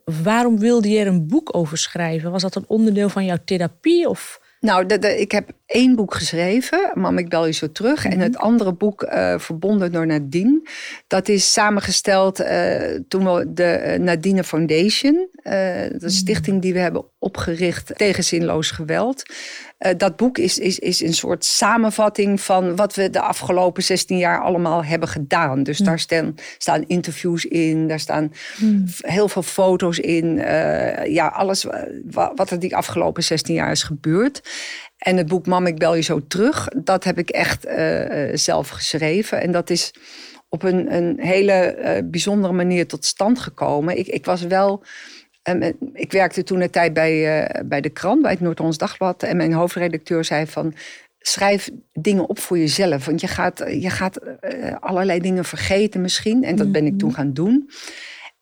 Waarom 0.05 0.59
wilde 0.59 0.89
je 0.89 0.99
er 0.99 1.07
een 1.07 1.27
boek 1.27 1.57
over 1.57 1.79
schrijven? 1.79 2.31
Was 2.31 2.43
dat 2.43 2.55
een 2.55 2.69
onderdeel 2.69 3.09
van 3.09 3.25
jouw 3.25 3.39
therapie? 3.45 4.09
Of? 4.09 4.41
Nou, 4.61 4.87
de, 4.87 4.99
de, 4.99 5.21
ik 5.21 5.33
heb 5.33 5.51
één 5.67 5.95
boek 5.95 6.15
geschreven, 6.15 6.91
Mam, 6.95 7.19
ik 7.19 7.29
bel 7.29 7.47
je 7.47 7.53
zo 7.53 7.73
terug. 7.73 8.05
En 8.05 8.11
mhm. 8.11 8.21
het 8.21 8.37
andere 8.37 8.73
boek, 8.73 9.03
uh, 9.03 9.39
Verbonden 9.39 9.93
door 9.93 10.07
Nadine, 10.07 10.69
dat 11.07 11.29
is 11.29 11.53
samengesteld 11.53 12.41
uh, 12.41 12.99
toen 13.09 13.35
we 13.35 13.53
de 13.53 13.83
uh, 13.87 14.05
Nadine 14.05 14.45
Foundation, 14.45 15.29
de 15.43 15.97
mhm. 15.99 16.09
stichting 16.09 16.63
die 16.63 16.73
we 16.73 16.79
hebben 16.79 17.05
opgericht 17.19 17.97
tegen 17.97 18.25
zinloos 18.25 18.71
geweld. 18.71 19.23
Uh, 19.79 19.93
dat 19.97 20.17
boek 20.17 20.39
is, 20.39 20.59
is, 20.59 20.79
is 20.79 21.01
een 21.01 21.15
soort 21.15 21.45
samenvatting 21.45 22.41
van 22.41 22.77
wat 22.77 22.95
we 22.95 23.11
de 23.11 23.21
afgelopen 23.21 23.83
16 23.83 24.19
jaar 24.19 24.41
allemaal 24.41 24.85
hebben 24.85 25.09
gedaan. 25.09 25.63
Dus 25.63 25.79
daar 25.79 25.99
staan, 25.99 26.35
staan 26.59 26.85
interviews 26.87 27.45
in, 27.45 27.89
daar 27.89 28.01
staan 28.01 28.33
hmm. 28.57 28.85
heel 28.97 29.29
veel 29.29 29.43
foto's 29.43 29.99
in. 29.99 30.25
Uh, 30.25 31.07
ja, 31.07 31.27
alles 31.27 31.67
wat 32.11 32.51
er 32.51 32.59
die 32.59 32.77
afgelopen 32.77 33.25
16 33.25 33.55
jaar 33.55 33.71
is 33.71 33.83
gebeurd. 33.83 34.51
En 34.99 35.17
het 35.17 35.27
boek 35.27 35.47
Mam, 35.47 35.67
ik 35.67 35.79
bel 35.79 35.95
je 35.95 36.03
zo 36.03 36.27
terug, 36.27 36.69
dat 36.69 37.05
heb 37.05 37.19
ik 37.19 37.31
echt 37.31 37.67
uh, 37.67 38.29
zelf 38.33 38.69
geschreven. 38.69 39.41
En 39.41 39.53
dat 39.53 39.71
is 39.71 39.95
op 40.49 40.63
een, 40.63 40.95
een 40.95 41.21
hele 41.21 42.03
bijzondere 42.11 42.53
manier 42.53 42.87
tot 42.87 43.05
stand 43.05 43.39
gekomen. 43.39 43.99
Ik, 43.99 44.07
ik 44.07 44.25
was 44.25 44.43
wel 44.43 44.85
eh, 45.49 45.73
ik 45.93 46.13
werkte 46.13 46.43
toen 46.43 46.61
een 46.61 46.71
tijd 46.71 46.93
bij, 46.93 47.41
uh, 47.41 47.61
bij 47.65 47.81
de 47.81 47.89
krant, 47.91 48.23
bij 48.23 48.31
het 48.31 48.41
Noord-Hollands 48.41 48.79
Dagblad. 48.79 49.23
En 49.23 49.37
mijn 49.37 49.53
hoofdredacteur 49.53 50.25
zei 50.25 50.47
van... 50.47 50.75
schrijf 51.19 51.71
dingen 51.93 52.29
op 52.29 52.39
voor 52.39 52.59
jezelf. 52.59 53.05
Want 53.07 53.21
je 53.21 53.27
gaat, 53.27 53.65
je 53.81 53.91
gaat 53.91 54.21
uh, 54.25 54.75
allerlei 54.81 55.21
dingen 55.21 55.45
vergeten 55.45 56.01
misschien. 56.01 56.45
En 56.45 56.57
dat 56.57 56.73
ben 56.73 56.87
ik 56.87 56.99
toen 56.99 57.09
mhm. 57.09 57.19
gaan 57.19 57.33
doen. 57.33 57.71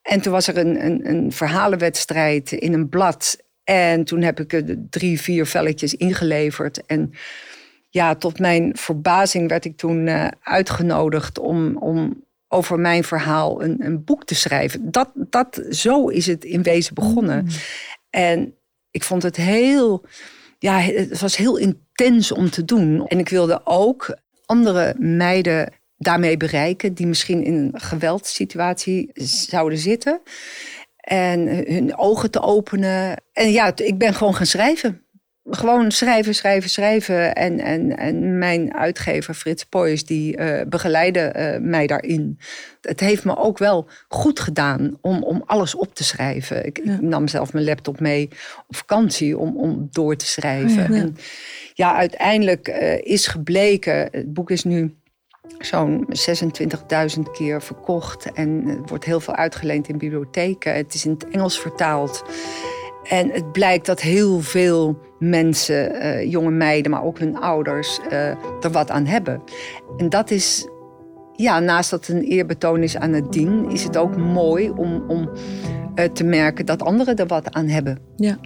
En 0.01 0.21
toen 0.21 0.31
was 0.31 0.47
er 0.47 0.57
een, 0.57 0.85
een, 0.85 1.09
een 1.09 1.31
verhalenwedstrijd 1.31 2.51
in 2.51 2.73
een 2.73 2.89
blad. 2.89 3.37
En 3.63 4.03
toen 4.03 4.21
heb 4.21 4.39
ik 4.39 4.53
er 4.53 4.75
drie, 4.89 5.21
vier 5.21 5.45
velletjes 5.45 5.95
ingeleverd. 5.95 6.85
En 6.85 7.11
ja, 7.89 8.15
tot 8.15 8.39
mijn 8.39 8.77
verbazing 8.77 9.49
werd 9.49 9.65
ik 9.65 9.77
toen 9.77 10.09
uitgenodigd 10.41 11.39
om, 11.39 11.77
om 11.77 12.25
over 12.47 12.79
mijn 12.79 13.03
verhaal 13.03 13.63
een, 13.63 13.85
een 13.85 14.03
boek 14.03 14.25
te 14.25 14.35
schrijven. 14.35 14.91
Dat, 14.91 15.09
dat, 15.15 15.61
zo 15.69 16.07
is 16.07 16.25
het 16.25 16.43
in 16.43 16.63
wezen 16.63 16.93
begonnen. 16.93 17.43
Mm. 17.43 17.49
En 18.09 18.53
ik 18.91 19.03
vond 19.03 19.23
het 19.23 19.35
heel, 19.35 20.05
ja, 20.59 20.79
het 20.79 21.19
was 21.19 21.35
heel 21.37 21.57
intens 21.57 22.31
om 22.31 22.49
te 22.49 22.65
doen. 22.65 23.07
En 23.07 23.19
ik 23.19 23.29
wilde 23.29 23.61
ook 23.63 24.17
andere 24.45 24.95
meiden 24.97 25.73
daarmee 25.97 26.37
bereiken 26.37 26.93
die 26.93 27.07
misschien 27.07 27.43
in 27.43 27.53
een 27.53 27.79
geweldssituatie 27.79 29.09
zouden 29.13 29.77
zitten. 29.77 30.21
En 30.97 31.47
hun 31.47 31.97
ogen 31.97 32.31
te 32.31 32.41
openen. 32.41 33.23
En 33.33 33.51
ja, 33.51 33.71
ik 33.75 33.97
ben 33.97 34.13
gewoon 34.13 34.35
gaan 34.35 34.45
schrijven. 34.45 35.06
Gewoon 35.49 35.91
schrijven, 35.91 36.35
schrijven, 36.35 36.69
schrijven. 36.69 37.35
En, 37.35 37.59
en, 37.59 37.97
en 37.97 38.37
mijn 38.37 38.73
uitgever 38.73 39.33
Frits 39.33 39.65
Poijs, 39.65 40.05
die 40.05 40.37
uh, 40.37 40.61
begeleidde 40.67 41.33
uh, 41.35 41.69
mij 41.69 41.87
daarin. 41.87 42.39
Het 42.81 42.99
heeft 42.99 43.23
me 43.23 43.37
ook 43.37 43.57
wel 43.57 43.87
goed 44.07 44.39
gedaan 44.39 44.97
om, 45.01 45.23
om 45.23 45.43
alles 45.45 45.75
op 45.75 45.95
te 45.95 46.03
schrijven. 46.03 46.65
Ik, 46.65 46.77
ik 46.77 47.01
nam 47.01 47.27
zelf 47.27 47.53
mijn 47.53 47.65
laptop 47.65 47.99
mee 47.99 48.29
op 48.67 48.75
vakantie 48.75 49.37
om, 49.37 49.57
om 49.57 49.87
door 49.91 50.15
te 50.15 50.25
schrijven. 50.25 50.93
Ja, 50.93 50.99
en 50.99 51.17
ja 51.73 51.95
uiteindelijk 51.95 52.67
uh, 52.67 52.97
is 52.97 53.27
gebleken, 53.27 54.07
het 54.11 54.33
boek 54.33 54.51
is 54.51 54.63
nu 54.63 54.95
zo'n 55.59 56.07
26.000 57.15 57.21
keer 57.33 57.61
verkocht. 57.61 58.31
En 58.31 58.77
wordt 58.85 59.05
heel 59.05 59.19
veel 59.19 59.35
uitgeleend 59.35 59.87
in 59.87 59.97
bibliotheken. 59.97 60.75
Het 60.75 60.93
is 60.93 61.05
in 61.05 61.11
het 61.11 61.27
Engels 61.27 61.59
vertaald. 61.59 62.23
En 63.09 63.29
het 63.31 63.51
blijkt 63.51 63.85
dat 63.85 64.01
heel 64.01 64.41
veel 64.41 64.97
mensen, 65.19 65.95
uh, 65.95 66.31
jonge 66.31 66.51
meiden, 66.51 66.91
maar 66.91 67.03
ook 67.03 67.19
hun 67.19 67.37
ouders, 67.37 67.99
uh, 68.11 68.27
er 68.61 68.71
wat 68.71 68.91
aan 68.91 69.05
hebben. 69.05 69.41
En 69.97 70.09
dat 70.09 70.31
is, 70.31 70.67
ja, 71.35 71.59
naast 71.59 71.89
dat 71.89 72.05
het 72.05 72.15
een 72.15 72.23
eerbetoon 72.23 72.83
is 72.83 72.97
aan 72.97 73.13
het 73.13 73.31
dien, 73.31 73.71
is 73.71 73.83
het 73.83 73.97
ook 73.97 74.17
mooi 74.17 74.69
om, 74.69 75.03
om 75.07 75.29
uh, 75.95 76.05
te 76.05 76.23
merken 76.23 76.65
dat 76.65 76.83
anderen 76.83 77.15
er 77.15 77.27
wat 77.27 77.53
aan 77.53 77.67
hebben. 77.67 77.99
Ja. 78.15 78.37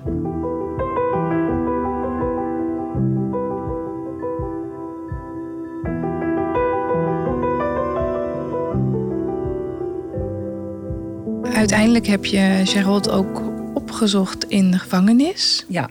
Uiteindelijk 11.56 12.08
heb 12.08 12.26
je 12.26 12.62
Gerald 12.64 13.12
ook 13.12 13.51
opgezocht 13.92 14.44
in 14.44 14.72
de 14.72 14.80
gevangenis. 14.80 15.66
Ja. 15.68 15.90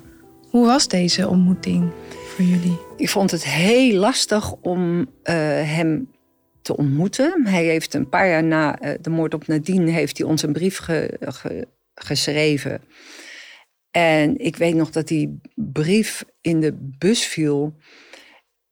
Hoe 0.50 0.66
was 0.66 0.88
deze 0.88 1.28
ontmoeting 1.28 1.90
voor 2.08 2.44
jullie? 2.44 2.78
Ik 2.96 3.08
vond 3.08 3.30
het 3.30 3.44
heel 3.44 3.94
lastig 3.94 4.52
om 4.52 4.98
uh, 5.00 5.06
hem 5.74 6.10
te 6.62 6.76
ontmoeten. 6.76 7.46
Hij 7.46 7.64
heeft 7.64 7.94
een 7.94 8.08
paar 8.08 8.28
jaar 8.28 8.44
na 8.44 8.82
uh, 8.82 8.94
de 9.00 9.10
moord 9.10 9.34
op 9.34 9.46
Nadine 9.46 9.90
heeft 9.90 10.18
hij 10.18 10.26
ons 10.26 10.42
een 10.42 10.52
brief 10.52 10.78
ge, 10.78 11.16
ge, 11.20 11.68
geschreven. 11.94 12.80
En 13.90 14.38
ik 14.38 14.56
weet 14.56 14.74
nog 14.74 14.90
dat 14.90 15.08
die 15.08 15.40
brief 15.54 16.24
in 16.40 16.60
de 16.60 16.72
bus 16.98 17.24
viel. 17.24 17.74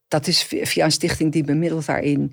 Dat 0.09 0.27
is 0.27 0.43
via 0.43 0.85
een 0.85 0.93
stichting 0.93 1.33
die 1.33 1.45
bemiddelt 1.45 1.87
daarin. 1.87 2.33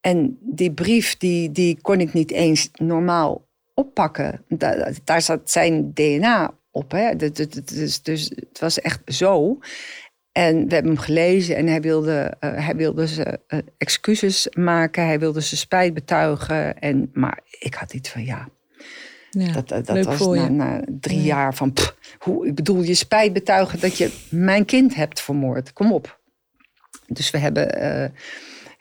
En 0.00 0.38
die 0.40 0.72
brief 0.72 1.16
die, 1.16 1.52
die 1.52 1.78
kon 1.80 2.00
ik 2.00 2.12
niet 2.12 2.30
eens 2.30 2.70
normaal 2.72 3.46
oppakken. 3.74 4.44
Daar, 4.48 4.92
daar 5.04 5.22
zat 5.22 5.50
zijn 5.50 5.92
DNA 5.94 6.54
op. 6.70 6.90
Hè? 6.90 7.16
Dus, 7.16 8.02
dus 8.02 8.28
het 8.28 8.58
was 8.58 8.80
echt 8.80 9.00
zo. 9.06 9.58
En 10.32 10.68
we 10.68 10.74
hebben 10.74 10.92
hem 10.92 11.00
gelezen 11.00 11.56
en 11.56 11.66
hij 11.66 11.80
wilde, 11.80 12.34
uh, 12.40 12.64
hij 12.64 12.76
wilde 12.76 13.06
ze 13.06 13.38
uh, 13.48 13.58
excuses 13.78 14.48
maken. 14.56 15.06
Hij 15.06 15.18
wilde 15.18 15.42
ze 15.42 15.56
spijt 15.56 15.94
betuigen. 15.94 16.78
En, 16.78 17.10
maar 17.12 17.40
ik 17.58 17.74
had 17.74 17.92
iets 17.92 18.08
van 18.08 18.24
ja. 18.24 18.48
ja 19.30 19.52
dat 19.52 19.68
dat, 19.68 19.86
dat 19.86 20.04
was 20.04 20.26
na, 20.26 20.48
na, 20.48 20.82
drie 21.00 21.18
ja. 21.18 21.24
jaar 21.24 21.54
van. 21.54 21.72
Pff, 21.72 21.96
hoe, 22.18 22.46
ik 22.46 22.54
bedoel, 22.54 22.82
je 22.82 22.94
spijt 22.94 23.32
betuigen 23.32 23.80
dat 23.80 23.98
je 23.98 24.12
mijn 24.30 24.64
kind 24.64 24.94
hebt 24.94 25.20
vermoord. 25.20 25.72
Kom 25.72 25.92
op. 25.92 26.20
Dus 27.06 27.30
we 27.30 27.38
hebben. 27.38 27.82
Uh, 27.82 28.08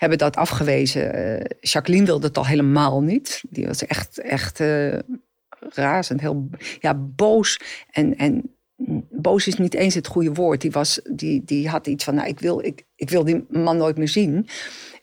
hebben 0.04 0.18
dat 0.18 0.36
afgewezen. 0.36 1.20
Uh, 1.20 1.46
Jacqueline 1.60 2.06
wilde 2.06 2.28
het 2.28 2.38
al 2.38 2.46
helemaal 2.46 3.02
niet. 3.02 3.44
Die 3.50 3.66
was 3.68 3.86
echt, 3.86 4.20
echt 4.20 4.60
uh, 4.60 5.00
razend, 5.60 6.22
heel 6.22 6.50
ja, 6.80 6.94
boos. 6.94 7.60
En, 7.92 8.18
en 8.18 8.56
boos 9.10 9.48
is 9.48 9.56
niet 9.56 9.74
eens 9.74 9.96
het 9.96 10.08
goede 10.08 10.34
woord. 10.34 10.62
Die, 10.62 10.72
was, 10.72 11.00
die, 11.10 11.44
die 11.46 11.70
had 11.70 11.88
iets 11.88 12.04
van, 12.04 12.16
nou, 12.16 12.28
ik, 12.28 12.40
wil, 12.40 12.66
ik, 12.66 12.86
ik 12.96 13.10
wil 13.10 13.24
die 13.24 13.46
man 13.50 13.78
nooit 13.78 13.98
meer 13.98 14.08
zien. 14.08 14.48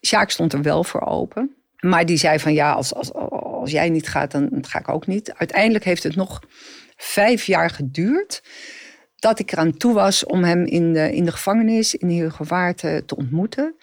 Sjaak 0.06 0.30
stond 0.30 0.52
er 0.52 0.62
wel 0.62 0.84
voor 0.84 1.00
open. 1.00 1.54
Maar 1.80 2.06
die 2.06 2.16
zei 2.16 2.38
van, 2.38 2.52
ja, 2.52 2.72
als, 2.72 2.94
als, 2.94 3.12
als 3.12 3.70
jij 3.70 3.88
niet 3.88 4.08
gaat, 4.08 4.30
dan 4.30 4.64
ga 4.66 4.78
ik 4.78 4.88
ook 4.88 5.06
niet. 5.06 5.32
Uiteindelijk 5.32 5.84
heeft 5.84 6.02
het 6.02 6.16
nog 6.16 6.42
vijf 6.96 7.44
jaar 7.44 7.70
geduurd 7.70 8.42
dat 9.16 9.38
ik 9.38 9.52
eraan 9.52 9.76
toe 9.76 9.94
was 9.94 10.24
om 10.24 10.44
hem 10.44 10.64
in 10.64 10.92
de, 10.92 11.14
in 11.14 11.24
de 11.24 11.32
gevangenis 11.32 11.94
in 11.94 12.08
Heergewaard 12.08 12.78
te, 12.78 13.02
te 13.06 13.16
ontmoeten. 13.16 13.74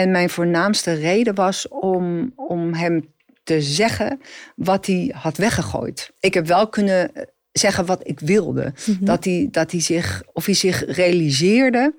En 0.00 0.10
mijn 0.10 0.30
voornaamste 0.30 0.92
reden 0.92 1.34
was 1.34 1.68
om, 1.68 2.32
om 2.36 2.74
hem 2.74 3.12
te 3.42 3.62
zeggen 3.62 4.20
wat 4.56 4.86
hij 4.86 5.14
had 5.16 5.36
weggegooid. 5.36 6.12
Ik 6.20 6.34
heb 6.34 6.46
wel 6.46 6.68
kunnen 6.68 7.10
zeggen 7.52 7.86
wat 7.86 8.08
ik 8.08 8.20
wilde. 8.20 8.72
Mm-hmm. 8.86 9.06
Dat, 9.06 9.24
hij, 9.24 9.48
dat 9.50 9.70
hij 9.70 9.80
zich, 9.80 10.22
of 10.32 10.44
hij 10.44 10.54
zich 10.54 10.84
realiseerde 10.84 11.94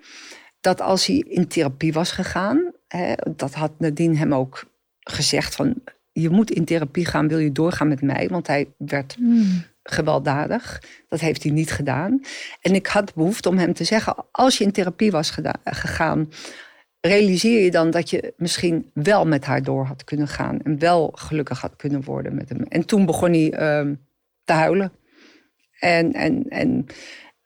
dat 0.61 0.81
als 0.81 1.05
hij 1.05 1.15
in 1.27 1.47
therapie 1.47 1.93
was 1.93 2.11
gegaan, 2.11 2.71
hè, 2.87 3.13
dat 3.35 3.53
had 3.53 3.71
Nadine 3.77 4.17
hem 4.17 4.33
ook 4.33 4.65
gezegd 4.99 5.55
van 5.55 5.73
je 6.11 6.29
moet 6.29 6.51
in 6.51 6.65
therapie 6.65 7.05
gaan, 7.05 7.27
wil 7.27 7.39
je 7.39 7.51
doorgaan 7.51 7.87
met 7.87 8.01
mij, 8.01 8.27
want 8.29 8.47
hij 8.47 8.67
werd 8.77 9.15
mm. 9.19 9.63
gewelddadig. 9.83 10.83
Dat 11.07 11.19
heeft 11.19 11.43
hij 11.43 11.51
niet 11.51 11.71
gedaan. 11.71 12.21
En 12.61 12.75
ik 12.75 12.87
had 12.87 13.13
behoefte 13.13 13.49
om 13.49 13.57
hem 13.57 13.73
te 13.73 13.83
zeggen, 13.83 14.15
als 14.31 14.57
je 14.57 14.63
in 14.63 14.71
therapie 14.71 15.11
was 15.11 15.33
gegaan, 15.63 16.29
realiseer 17.01 17.63
je 17.63 17.71
dan 17.71 17.91
dat 17.91 18.09
je 18.09 18.33
misschien 18.37 18.89
wel 18.93 19.25
met 19.25 19.45
haar 19.45 19.63
door 19.63 19.85
had 19.85 20.03
kunnen 20.03 20.27
gaan. 20.27 20.61
En 20.61 20.79
wel 20.79 21.11
gelukkig 21.15 21.61
had 21.61 21.75
kunnen 21.75 22.03
worden 22.03 22.35
met 22.35 22.49
hem. 22.49 22.63
En 22.63 22.85
toen 22.85 23.05
begon 23.05 23.31
hij 23.31 23.51
uh, 23.85 23.93
te 24.43 24.53
huilen. 24.53 24.91
En, 25.79 26.13
en, 26.13 26.45
en 26.49 26.85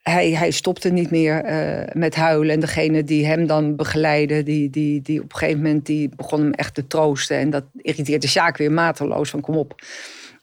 hij, 0.02 0.32
hij 0.32 0.52
stopte 0.52 0.90
niet 0.90 1.12
meer 1.12 1.46
uh, 1.46 1.94
met 1.94 2.16
huilen. 2.16 2.54
En 2.54 2.60
degene 2.60 3.04
die 3.04 3.26
hem 3.26 3.48
dan 3.48 3.76
begeleidde, 3.76 4.44
die, 4.44 4.70
die, 4.70 5.02
die 5.02 5.22
op 5.22 5.32
een 5.32 5.38
gegeven 5.38 5.62
moment 5.62 5.86
die 5.86 6.10
begon 6.16 6.40
hem 6.40 6.54
echt 6.54 6.74
te 6.74 6.88
troosten. 6.88 7.38
En 7.38 7.50
dat 7.50 7.64
irriteerde 7.76 8.28
Sjaak 8.28 8.58
weer 8.58 8.72
mateloos 8.72 9.30
van 9.30 9.42
kom 9.42 9.56
op. 9.56 9.82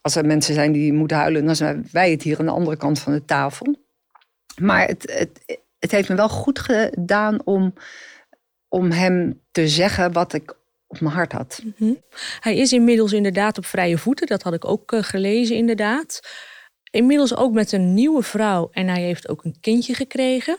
Als 0.00 0.16
er 0.16 0.26
mensen 0.26 0.54
zijn 0.54 0.72
die 0.72 0.92
moeten 0.92 1.16
huilen, 1.16 1.46
dan 1.46 1.56
zijn 1.56 1.88
wij 1.92 2.10
het 2.10 2.22
hier 2.22 2.38
aan 2.38 2.46
de 2.46 2.52
andere 2.52 2.76
kant 2.76 2.98
van 2.98 3.12
de 3.12 3.24
tafel. 3.24 3.76
Maar 4.60 4.86
het, 4.86 5.12
het, 5.16 5.58
het 5.78 5.90
heeft 5.90 6.08
me 6.08 6.14
wel 6.14 6.28
goed 6.28 6.58
gedaan 6.58 7.44
om 7.44 7.74
om 8.72 8.90
hem 8.90 9.40
te 9.50 9.68
zeggen 9.68 10.12
wat 10.12 10.32
ik 10.32 10.56
op 10.86 11.00
mijn 11.00 11.14
hart 11.14 11.32
had. 11.32 11.60
Mm 11.64 11.74
-hmm. 11.76 12.02
Hij 12.40 12.56
is 12.56 12.72
inmiddels 12.72 13.12
inderdaad 13.12 13.58
op 13.58 13.66
vrije 13.66 13.98
voeten. 13.98 14.26
Dat 14.26 14.42
had 14.42 14.54
ik 14.54 14.64
ook 14.64 14.92
uh, 14.92 15.02
gelezen, 15.02 15.56
inderdaad. 15.56 16.20
Inmiddels 16.90 17.36
ook 17.36 17.52
met 17.52 17.72
een 17.72 17.94
nieuwe 17.94 18.22
vrouw 18.22 18.68
en 18.70 18.88
hij 18.88 19.02
heeft 19.02 19.28
ook 19.28 19.44
een 19.44 19.56
kindje 19.60 19.94
gekregen. 19.94 20.58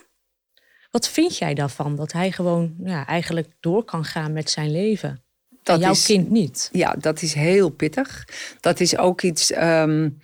Wat 0.91 1.09
vind 1.09 1.37
jij 1.37 1.53
daarvan? 1.53 1.95
Dat 1.95 2.11
hij 2.11 2.31
gewoon 2.31 2.75
ja, 2.83 3.05
eigenlijk 3.05 3.47
door 3.59 3.83
kan 3.83 4.05
gaan 4.05 4.33
met 4.33 4.49
zijn 4.49 4.71
leven. 4.71 5.23
Dat 5.63 5.75
en 5.75 5.81
jouw 5.81 5.91
is, 5.91 6.05
kind 6.05 6.29
niet. 6.29 6.69
Ja, 6.71 6.95
dat 6.99 7.21
is 7.21 7.33
heel 7.33 7.69
pittig. 7.69 8.27
Dat 8.59 8.79
is 8.79 8.97
ook 8.97 9.21
iets 9.21 9.55
um, 9.55 10.19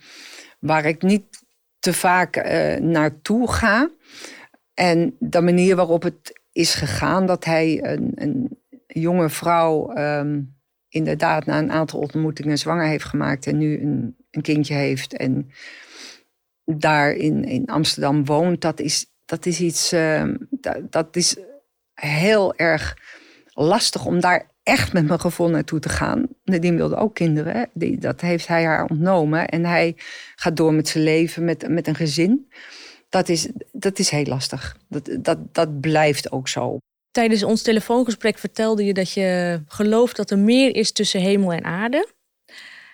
waar 0.60 0.84
ik 0.84 1.02
niet 1.02 1.24
te 1.78 1.92
vaak 1.92 2.36
uh, 2.36 2.76
naartoe 2.76 3.52
ga. 3.52 3.90
En 4.74 5.16
de 5.18 5.40
manier 5.40 5.76
waarop 5.76 6.02
het 6.02 6.39
is 6.60 6.74
gegaan 6.74 7.26
dat 7.26 7.44
hij 7.44 7.84
een, 7.84 8.12
een 8.14 8.58
jonge 8.86 9.30
vrouw 9.30 9.96
um, 9.96 10.58
inderdaad 10.88 11.46
na 11.46 11.58
een 11.58 11.72
aantal 11.72 12.00
ontmoetingen 12.00 12.58
zwanger 12.58 12.86
heeft 12.86 13.04
gemaakt 13.04 13.46
en 13.46 13.58
nu 13.58 13.80
een, 13.80 14.16
een 14.30 14.42
kindje 14.42 14.74
heeft 14.74 15.16
en 15.16 15.50
daar 16.64 17.12
in, 17.12 17.44
in 17.44 17.66
Amsterdam 17.66 18.24
woont, 18.24 18.60
dat 18.60 18.80
is, 18.80 19.06
dat 19.24 19.46
is 19.46 19.60
iets, 19.60 19.92
uh, 19.92 20.24
dat, 20.90 21.16
is 21.16 21.36
heel 21.94 22.56
erg 22.56 22.96
lastig 23.52 24.06
om 24.06 24.20
daar 24.20 24.50
echt 24.62 24.92
met 24.92 25.06
mijn 25.06 25.20
gevoel 25.20 25.48
naartoe 25.48 25.78
te 25.78 25.88
gaan. 25.88 26.26
Die 26.44 26.72
wilde 26.72 26.96
ook 26.96 27.14
kinderen. 27.14 27.68
Dat 27.98 28.20
heeft 28.20 28.46
hij 28.46 28.64
haar 28.64 28.84
ontnomen. 28.84 29.48
En 29.48 29.64
hij 29.64 29.96
gaat 30.34 30.56
door 30.56 30.74
met 30.74 30.88
zijn 30.88 31.04
leven, 31.04 31.44
met, 31.44 31.68
met 31.68 31.86
een 31.86 31.94
gezin 31.94 32.48
dat 33.10 33.28
is, 33.28 33.48
dat 33.72 33.98
is 33.98 34.10
heel 34.10 34.24
lastig. 34.24 34.76
Dat, 34.88 35.08
dat, 35.18 35.54
dat 35.54 35.80
blijft 35.80 36.32
ook 36.32 36.48
zo. 36.48 36.78
Tijdens 37.10 37.42
ons 37.42 37.62
telefoongesprek 37.62 38.38
vertelde 38.38 38.84
je 38.84 38.94
dat 38.94 39.12
je 39.12 39.60
gelooft 39.68 40.16
dat 40.16 40.30
er 40.30 40.38
meer 40.38 40.74
is 40.76 40.92
tussen 40.92 41.20
hemel 41.20 41.52
en 41.52 41.64
aarde. 41.64 42.08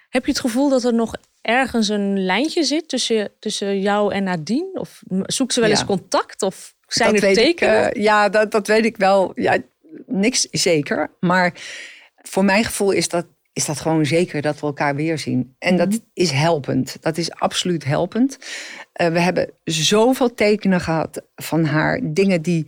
Heb 0.09 0.25
je 0.25 0.31
het 0.31 0.41
gevoel 0.41 0.69
dat 0.69 0.85
er 0.85 0.95
nog 0.95 1.15
ergens 1.43 1.89
een 1.89 2.25
lijntje 2.25 2.65
zit 2.65 2.89
tussen, 2.89 3.33
tussen 3.39 3.81
jou 3.81 4.15
en 4.15 4.23
Nadine? 4.23 4.71
Of 4.73 5.03
zoekt 5.23 5.53
ze 5.53 5.61
wel 5.61 5.71
eens 5.71 5.85
contact? 5.85 6.43
Of 6.43 6.75
zijn 6.87 7.15
dat 7.15 7.23
er 7.23 7.35
tekenen? 7.35 7.89
Ik, 7.89 7.97
uh, 7.97 8.03
ja, 8.03 8.29
dat, 8.29 8.51
dat 8.51 8.67
weet 8.67 8.85
ik 8.85 8.97
wel. 8.97 9.33
Ja, 9.35 9.59
niks 10.07 10.41
zeker. 10.51 11.11
Maar 11.21 11.53
voor 12.17 12.45
mijn 12.45 12.65
gevoel 12.65 12.91
is 12.91 13.09
dat 13.09 13.27
is 13.57 13.65
dat 13.65 13.81
gewoon 13.81 14.07
zeker 14.07 14.43
dat 14.43 14.61
we 14.61 14.67
elkaar 14.67 14.95
weer 14.95 15.19
zien. 15.19 15.55
En 15.59 15.77
dat 15.77 15.89
mhm. 15.89 15.99
is 16.13 16.31
helpend. 16.31 16.97
Dat 17.01 17.17
is 17.17 17.31
absoluut 17.31 17.85
helpend. 17.85 18.39
Uh, 19.01 19.09
we 19.09 19.21
hebben 19.21 19.51
zoveel 19.65 20.35
tekenen 20.35 20.81
gehad 20.81 21.23
van 21.35 21.65
haar. 21.65 22.01
Dingen 22.03 22.43
die 22.43 22.67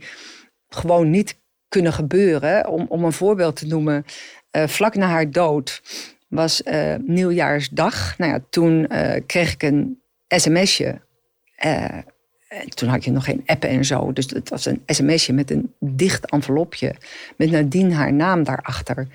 gewoon 0.69 1.09
niet 1.09 1.37
kunnen 1.67 1.93
gebeuren. 1.93 2.67
Om, 2.67 2.85
om 2.89 3.03
een 3.03 3.13
voorbeeld 3.13 3.55
te 3.55 3.67
noemen. 3.67 4.05
Uh, 4.51 4.67
vlak 4.67 4.95
na 4.95 5.07
haar 5.07 5.31
dood 5.31 5.81
was 6.27 6.61
uh, 6.61 6.95
nieuwjaarsdag. 7.01 8.17
Nou 8.17 8.31
ja, 8.31 8.39
toen 8.49 8.87
kreeg 9.25 9.53
ik 9.53 9.63
een 9.63 10.01
sms'je. 10.27 11.01
Toen 12.69 12.89
had 12.89 13.03
je 13.03 13.11
nog 13.11 13.23
geen 13.23 13.43
appen 13.45 13.69
en 13.69 13.85
zo. 13.85 14.13
Dus 14.13 14.29
het 14.29 14.49
was 14.49 14.65
een 14.65 14.83
sms'je 14.85 15.33
met 15.33 15.51
een 15.51 15.73
dicht 15.79 16.31
envelopje. 16.31 16.95
Met 17.37 17.51
nadien 17.51 17.93
haar 17.93 18.13
naam 18.13 18.43
daarachter. 18.43 19.07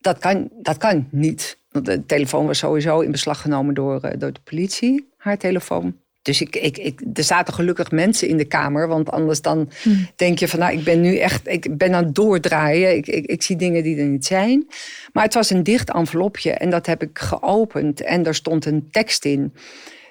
Dat 0.00 0.18
kan, 0.18 0.48
dat 0.62 0.76
kan 0.76 1.08
niet. 1.10 1.58
Want 1.84 2.00
de 2.00 2.06
telefoon 2.06 2.46
was 2.46 2.58
sowieso 2.58 3.00
in 3.00 3.10
beslag 3.10 3.40
genomen 3.40 3.74
door, 3.74 4.04
uh, 4.04 4.10
door 4.18 4.32
de 4.32 4.40
politie. 4.44 5.08
Haar 5.16 5.38
telefoon. 5.38 5.96
Dus 6.22 6.40
ik, 6.40 6.56
ik, 6.56 6.78
ik, 6.78 7.00
er 7.14 7.24
zaten 7.24 7.54
gelukkig 7.54 7.90
mensen 7.90 8.28
in 8.28 8.36
de 8.36 8.44
kamer. 8.44 8.88
Want 8.88 9.10
anders 9.10 9.40
dan 9.40 9.70
hm. 9.82 9.90
denk 10.16 10.38
je 10.38 10.48
van 10.48 10.58
nou, 10.58 10.72
ik 10.72 10.84
ben 10.84 11.00
nu 11.00 11.16
echt, 11.16 11.48
ik 11.48 11.76
ben 11.76 11.94
aan 11.94 12.04
het 12.04 12.14
doordraaien. 12.14 12.96
Ik, 12.96 13.06
ik, 13.06 13.26
ik 13.26 13.42
zie 13.42 13.56
dingen 13.56 13.82
die 13.82 13.96
er 13.96 14.06
niet 14.06 14.26
zijn. 14.26 14.66
Maar 15.12 15.24
het 15.24 15.34
was 15.34 15.50
een 15.50 15.62
dicht 15.62 15.92
envelopje 15.92 16.52
en 16.52 16.70
dat 16.70 16.86
heb 16.86 17.02
ik 17.02 17.18
geopend. 17.18 18.00
En 18.00 18.22
daar 18.22 18.34
stond 18.34 18.64
een 18.64 18.88
tekst 18.90 19.24
in 19.24 19.54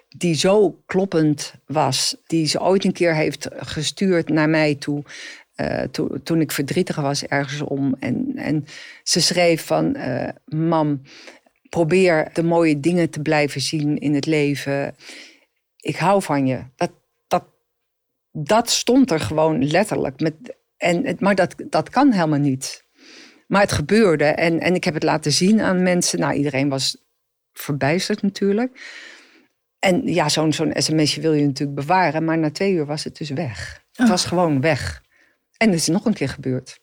die 0.08 0.36
zo 0.36 0.82
kloppend 0.86 1.54
was. 1.66 2.16
Die 2.28 2.48
ze 2.48 2.62
ooit 2.62 2.86
een 2.86 2.94
keer 2.94 3.16
heeft 3.16 3.48
gestuurd 3.56 4.30
naar 4.30 4.50
mij 4.50 4.76
toe. 4.76 5.04
Uh, 5.62 5.82
toen 6.24 6.42
ik 6.42 6.52
verdrietig 6.52 6.96
was 6.96 7.26
ergens 7.26 7.62
om. 7.62 7.96
En, 8.00 8.32
en 8.36 8.66
ze 9.04 9.22
schreef 9.22 9.66
van, 9.66 9.98
uh, 9.98 10.28
mam, 10.46 11.02
probeer 11.70 12.30
de 12.34 12.44
mooie 12.44 12.80
dingen 12.80 13.10
te 13.10 13.22
blijven 13.22 13.62
zien 13.62 13.98
in 13.98 14.14
het 14.14 14.26
leven 14.26 14.96
ik 15.88 15.96
hou 15.96 16.22
van 16.22 16.48
je. 16.48 16.64
Dat, 16.76 16.92
dat, 17.28 17.46
dat 18.32 18.70
stond 18.70 19.12
er 19.12 19.20
gewoon 19.20 19.68
letterlijk. 19.68 20.20
Met, 20.20 20.36
en, 20.78 21.16
maar 21.20 21.36
dat, 21.36 21.56
dat 21.70 21.90
kan 21.90 22.12
helemaal 22.12 22.40
niet. 22.40 22.86
Maar 23.48 23.62
het 23.62 23.72
gebeurde 23.72 24.26
en, 24.26 24.60
en 24.60 24.76
ik 24.76 24.84
heb 24.84 24.94
het 24.94 25.04
laten 25.04 25.32
zien 25.32 25.62
aan 25.62 25.84
mensen. 25.84 26.20
Nou, 26.20 26.34
iedereen 26.34 26.70
was 26.70 26.98
verbijsterd 27.54 28.22
natuurlijk. 28.22 28.96
En 29.80 30.14
ja, 30.14 30.30
zo'n 30.30 30.54
zo'n 30.54 30.74
sms'je 30.76 31.22
wil 31.22 31.34
je 31.34 31.46
natuurlijk 31.46 31.80
bewaren. 31.80 32.24
Maar 32.24 32.38
na 32.38 32.52
twee 32.52 32.74
uur 32.74 32.86
was 32.86 33.04
het 33.04 33.18
dus 33.18 33.30
weg. 33.30 33.86
Het 33.92 34.10
was 34.10 34.24
oh. 34.24 34.30
gewoon 34.30 34.62
weg. 34.62 35.04
En 35.58 35.70
het 35.70 35.80
is 35.80 35.88
nog 35.88 36.06
een 36.06 36.14
keer 36.14 36.30
gebeurd. 36.30 36.80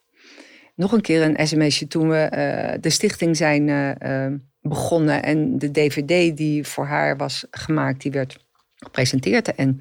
Nog 0.75 0.92
een 0.92 1.01
keer 1.01 1.23
een 1.23 1.47
sms'je 1.47 1.87
toen 1.87 2.09
we 2.09 2.31
uh, 2.33 2.81
de 2.81 2.90
stichting 2.90 3.37
zijn 3.37 3.68
uh, 3.68 4.38
begonnen. 4.68 5.22
En 5.22 5.59
de 5.59 5.70
dvd 5.70 6.37
die 6.37 6.66
voor 6.66 6.87
haar 6.87 7.16
was 7.16 7.46
gemaakt, 7.50 8.03
die 8.03 8.11
werd 8.11 8.38
gepresenteerd. 8.77 9.55
En 9.55 9.81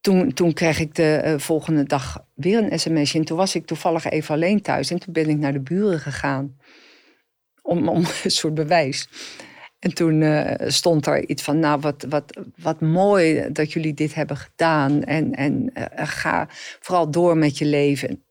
toen, 0.00 0.32
toen 0.32 0.52
kreeg 0.52 0.78
ik 0.78 0.94
de 0.94 1.14
eh, 1.14 1.38
volgende 1.38 1.84
dag 1.84 2.24
weer 2.34 2.58
een 2.58 2.78
sms'je. 2.78 3.18
En 3.18 3.24
toen 3.24 3.36
was 3.36 3.54
ik 3.54 3.66
toevallig 3.66 4.10
even 4.10 4.34
alleen 4.34 4.62
thuis. 4.62 4.90
En 4.90 4.98
toen 4.98 5.12
ben 5.12 5.28
ik 5.28 5.38
naar 5.38 5.52
de 5.52 5.60
buren 5.60 6.00
gegaan. 6.00 6.56
Om, 7.62 7.88
om 7.88 8.04
een 8.24 8.30
soort 8.30 8.54
bewijs. 8.54 9.08
En 9.78 9.94
toen 9.94 10.22
eh, 10.22 10.68
stond 10.68 11.06
er 11.06 11.28
iets 11.28 11.42
van, 11.42 11.58
nou 11.58 11.80
wat, 11.80 12.06
wat, 12.08 12.38
wat 12.56 12.80
mooi 12.80 13.52
dat 13.52 13.72
jullie 13.72 13.94
dit 13.94 14.14
hebben 14.14 14.36
gedaan. 14.36 15.02
En, 15.02 15.32
en 15.32 15.70
uh, 15.74 15.84
ga 15.94 16.46
vooral 16.80 17.10
door 17.10 17.36
met 17.36 17.58
je 17.58 17.64
leven. 17.64 18.24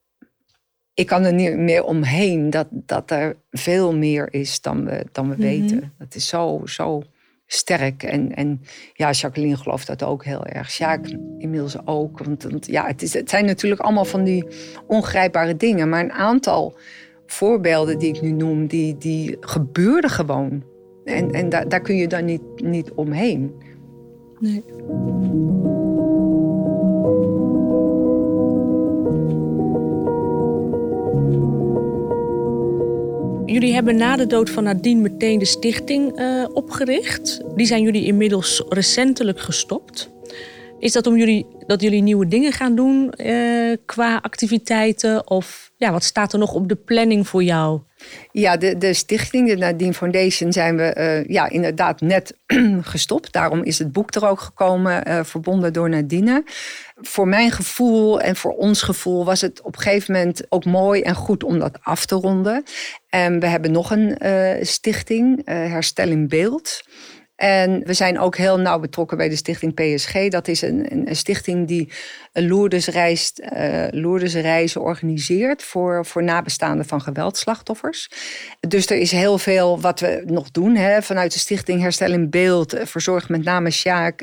Ik 1.02 1.08
kan 1.08 1.24
er 1.24 1.34
niet 1.34 1.58
meer 1.58 1.84
omheen 1.84 2.50
dat, 2.50 2.68
dat 2.72 3.12
er 3.12 3.36
veel 3.52 3.96
meer 3.96 4.34
is 4.34 4.62
dan 4.62 4.86
we, 4.86 5.06
dan 5.12 5.30
we 5.30 5.34
mhm. 5.34 5.42
weten. 5.42 5.94
Dat 5.98 6.16
is 6.16 6.28
zo, 6.28 6.62
zo 6.66 7.02
sterk. 7.46 8.04
En, 8.04 8.36
en 8.36 8.62
ja, 8.94 9.12
Jacqueline 9.12 9.58
gelooft 9.58 9.88
dat 9.88 10.04
ook 10.04 10.26
heel 10.26 10.46
erg. 10.46 10.72
Sjaak 10.72 11.06
inmiddels 11.38 11.86
ook. 11.86 12.24
Want, 12.24 12.44
want 12.44 12.66
ja, 12.66 12.88
het, 12.88 13.02
is, 13.02 13.14
het 13.14 13.30
zijn 13.30 13.46
natuurlijk 13.46 13.82
allemaal 13.82 14.06
van 14.06 14.24
die 14.24 14.46
ongrijpbare 14.88 15.58
dingen. 15.58 15.90
Maar 15.90 16.04
een 16.04 16.12
aantal 16.12 16.78
voorbeelden 17.26 18.00
die 18.00 18.16
ik 18.16 18.22
nu 18.22 18.32
noem, 18.32 18.68
die, 18.68 18.98
die 18.98 19.38
gebeurden 19.40 20.10
gewoon. 20.10 20.64
En, 21.06 21.32
en 21.32 21.50
daar, 21.50 21.70
daar 21.70 21.82
kun 21.82 21.96
je 21.96 22.08
dan 22.08 22.26
niet, 22.26 22.42
niet 22.56 22.92
omheen. 22.92 23.54
Nee. 24.40 24.64
Jullie 33.52 33.74
hebben 33.74 33.96
na 33.96 34.16
de 34.16 34.28
dood 34.28 34.50
van 34.50 34.64
Nadine 34.64 35.02
meteen 35.02 35.40
de 35.40 35.46
stichting 35.46 36.20
uh, 36.20 36.46
opgericht. 36.54 37.42
Die 37.56 37.66
zijn 37.66 37.82
jullie 37.82 38.06
inmiddels 38.06 38.64
recentelijk 38.70 39.40
gestopt. 39.40 40.10
Is 40.82 40.92
dat 40.92 41.08
om 41.08 41.18
jullie, 41.18 41.46
dat 41.68 41.82
jullie 41.82 42.02
nieuwe 42.02 42.28
dingen 42.28 42.52
gaan 42.52 42.76
doen 42.76 43.14
uh, 43.18 43.76
qua 43.86 44.20
activiteiten? 44.22 45.30
Of 45.30 45.72
ja, 45.76 45.92
wat 45.92 46.04
staat 46.04 46.34
er 46.34 46.40
nog 46.40 46.54
op 46.54 46.68
de 46.68 46.76
planning 46.76 47.28
voor 47.28 47.44
jou? 47.44 47.82
Ja, 48.32 48.58
de, 48.58 48.78
de 48.78 48.94
stichting, 48.94 49.48
de 49.48 49.56
Nadine 49.56 49.94
Foundation, 49.94 50.54
zijn 50.54 50.78
we 50.78 50.96
uh, 50.98 51.34
ja, 51.34 51.50
inderdaad 51.50 52.02
net 52.02 52.38
gestopt. 52.82 53.32
Daarom 53.32 53.64
is 53.64 53.80
het 53.80 53.92
boek 53.92 54.16
er 54.16 54.28
ook 54.28 54.40
gekomen, 54.40 55.08
uh, 55.08 55.20
verbonden 55.24 55.74
door 55.74 55.90
Nadine. 55.90 56.44
Voor 56.96 57.28
mijn 57.28 57.52
gevoel 57.52 58.22
en 58.22 58.36
voor 58.36 58.54
ons 58.54 58.82
gevoel 58.82 59.26
was 59.26 59.42
het 59.42 59.62
op 59.62 59.76
een 59.76 59.82
gegeven 59.82 60.14
moment 60.14 60.44
ook 60.50 60.66
mooi 60.66 61.02
en 61.02 61.16
goed 61.16 61.44
om 61.44 61.60
dat 61.60 61.78
af 61.82 62.06
te 62.06 62.16
ronden. 62.16 62.64
En 63.10 63.40
we 63.40 63.48
hebben 63.48 63.72
nog 63.72 63.92
een 63.92 64.16
uh, 64.26 64.64
stichting, 64.64 65.42
Herstel 65.46 66.08
in 66.08 66.28
Beeld. 66.28 66.82
En 67.42 67.82
we 67.86 67.94
zijn 67.94 68.20
ook 68.20 68.38
heel 68.38 68.60
nauw 68.60 68.80
betrokken 68.80 69.18
bij 69.18 69.30
de 69.30 69.36
stichting 69.36 69.74
PSG. 69.74 70.28
Dat 70.28 70.48
is 70.48 70.62
een, 70.62 71.08
een, 71.08 71.16
stichting 71.16 71.68
die 71.68 71.92
Lourdesreis, 72.34 73.34
uh, 73.58 73.86
Lourdesreizen 73.90 74.82
organiseert 74.82 75.64
voor, 75.64 76.06
voor 76.06 76.24
nabestaanden 76.24 76.86
van 76.86 77.02
geweldslachtoffers. 77.02 78.10
Dus 78.60 78.90
er 78.90 78.98
is 78.98 79.12
heel 79.12 79.38
veel 79.38 79.82
wat 79.82 80.00
we 80.00 80.24
nog 80.26 80.52
doen 80.52 80.76
hè, 80.76 81.02
vanuit 81.02 81.34
de 81.34 81.40
stichting 81.40 81.82
Herstel 81.82 82.12
in 82.12 82.30
Beeld. 82.30 82.76
Verzorgt 82.84 83.30
met 83.30 83.44
name 83.44 83.72
Sjaak. 83.72 84.22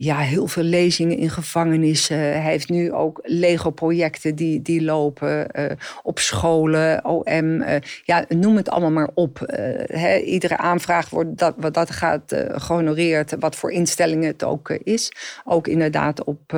Ja, 0.00 0.18
heel 0.18 0.46
veel 0.46 0.62
lezingen 0.62 1.16
in 1.16 1.30
gevangenissen. 1.30 2.16
Hij 2.16 2.50
heeft 2.50 2.68
nu 2.68 2.92
ook 2.92 3.20
Lego-projecten 3.22 4.34
die, 4.34 4.62
die 4.62 4.82
lopen 4.82 5.46
uh, 5.58 5.70
op 6.02 6.18
scholen, 6.18 7.04
OM. 7.04 7.62
Uh, 7.62 7.74
ja, 8.04 8.24
noem 8.28 8.56
het 8.56 8.70
allemaal 8.70 8.90
maar 8.90 9.10
op. 9.14 9.46
Uh, 9.88 10.28
iedere 10.28 10.56
aanvraag 10.56 11.10
wordt 11.10 11.38
dat, 11.38 11.54
wat 11.56 11.74
dat 11.74 11.90
gaat 11.90 12.36
gehonoreerd, 12.48 13.34
wat 13.38 13.56
voor 13.56 13.72
instellingen 13.72 14.26
het 14.26 14.44
ook 14.44 14.70
is. 14.70 15.12
Ook 15.44 15.68
inderdaad 15.68 16.24
op, 16.24 16.52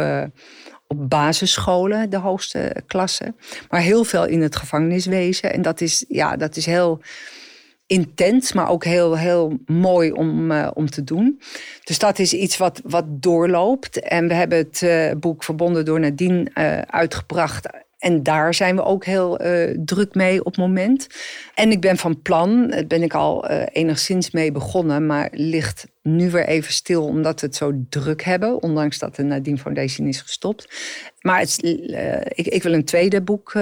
op 0.86 1.10
basisscholen, 1.10 2.10
de 2.10 2.18
hoogste 2.18 2.74
klassen. 2.86 3.36
Maar 3.70 3.80
heel 3.80 4.04
veel 4.04 4.26
in 4.26 4.42
het 4.42 4.56
gevangeniswezen. 4.56 5.52
En 5.52 5.62
dat 5.62 5.80
is, 5.80 6.04
ja, 6.08 6.36
dat 6.36 6.56
is 6.56 6.66
heel 6.66 7.00
intens, 7.90 8.52
maar 8.52 8.68
ook 8.68 8.84
heel, 8.84 9.18
heel 9.18 9.58
mooi 9.66 10.12
om, 10.12 10.50
uh, 10.50 10.70
om 10.74 10.90
te 10.90 11.04
doen. 11.04 11.40
Dus 11.84 11.98
dat 11.98 12.18
is 12.18 12.32
iets 12.32 12.56
wat, 12.56 12.80
wat 12.84 13.04
doorloopt. 13.08 14.00
En 14.00 14.28
we 14.28 14.34
hebben 14.34 14.58
het 14.58 14.80
uh, 14.82 15.10
boek 15.18 15.44
Verbonden 15.44 15.84
door 15.84 16.00
Nadine 16.00 16.50
uh, 16.54 16.78
uitgebracht. 16.78 17.68
En 17.98 18.22
daar 18.22 18.54
zijn 18.54 18.76
we 18.76 18.84
ook 18.84 19.04
heel 19.04 19.40
druk 19.84 20.14
mee 20.14 20.38
op 20.38 20.46
het 20.46 20.56
moment. 20.56 21.06
En 21.54 21.70
ik 21.70 21.80
ben 21.80 21.96
van 21.96 22.22
plan, 22.22 22.68
daar 22.68 22.86
ben 22.86 23.02
ik 23.02 23.14
al 23.14 23.48
enigszins 23.48 24.30
mee 24.30 24.52
begonnen, 24.52 25.06
maar 25.06 25.28
ligt 25.32 25.86
nu 26.02 26.30
weer 26.30 26.46
even 26.46 26.72
stil 26.72 27.04
omdat 27.04 27.40
we 27.40 27.46
het 27.46 27.56
zo 27.56 27.72
druk 27.88 28.22
hebben, 28.22 28.62
ondanks 28.62 28.98
dat 28.98 29.16
de 29.16 29.22
Nadine 29.22 29.58
Foundation 29.58 30.06
is 30.06 30.20
gestopt. 30.20 30.68
Maar 31.20 31.40
het, 31.40 31.58
ik, 32.28 32.46
ik, 32.46 32.62
wil 32.62 32.72
een 32.72 32.84
tweede 32.84 33.22
boek 33.22 33.52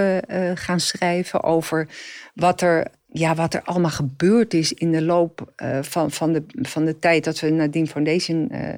gaan 0.55 0.81
schrijven 0.81 1.43
over 1.43 1.89
wat 2.35 2.61
er 2.61 2.87
ja, 3.13 3.35
wat 3.35 3.55
er 3.55 3.63
allemaal 3.63 3.91
gebeurd 3.91 4.55
is 4.55 4.73
in 4.73 4.93
de 4.93 5.03
loop 5.03 5.53
uh, 5.63 5.79
van, 5.83 6.11
van, 6.11 6.33
de, 6.33 6.45
van 6.49 6.85
de 6.85 6.99
tijd 6.99 7.25
dat 7.25 7.41
we 7.41 7.51
Nadine 7.51 7.87
Foundation 7.87 8.49
uh, 8.53 8.69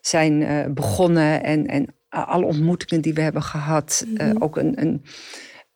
zijn 0.00 0.40
uh, 0.40 0.66
begonnen. 0.66 1.42
En, 1.42 1.66
en 1.66 1.94
alle 2.08 2.44
ontmoetingen 2.44 3.02
die 3.02 3.14
we 3.14 3.20
hebben 3.20 3.42
gehad. 3.42 4.04
Mm 4.06 4.42
ook 4.42 4.56
een, 4.56 4.80
een, 4.80 5.04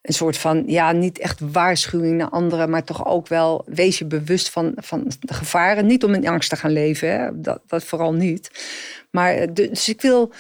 een 0.02 0.14
soort 0.14 0.36
van, 0.36 0.62
ja, 0.66 0.92
niet 0.92 1.18
echt 1.18 1.40
waarschuwing 1.40 2.16
naar 2.16 2.28
anderen, 2.28 2.70
maar 2.70 2.84
toch 2.84 3.06
ook 3.06 3.28
wel 3.28 3.64
wees 3.66 3.98
je 3.98 4.04
bewust 4.04 4.50
van, 4.50 4.72
van 4.76 5.10
de 5.20 5.34
gevaren. 5.34 5.86
Niet 5.86 6.04
om 6.04 6.14
in 6.14 6.28
angst 6.28 6.50
te 6.50 6.56
gaan 6.56 6.72
leven, 6.72 7.10
hè? 7.10 7.40
Dat, 7.40 7.60
dat 7.66 7.84
vooral 7.84 8.12
niet. 8.12 8.50
Maar 9.10 9.54
dus 9.54 9.88
ik 9.88 10.00
wil 10.00 10.32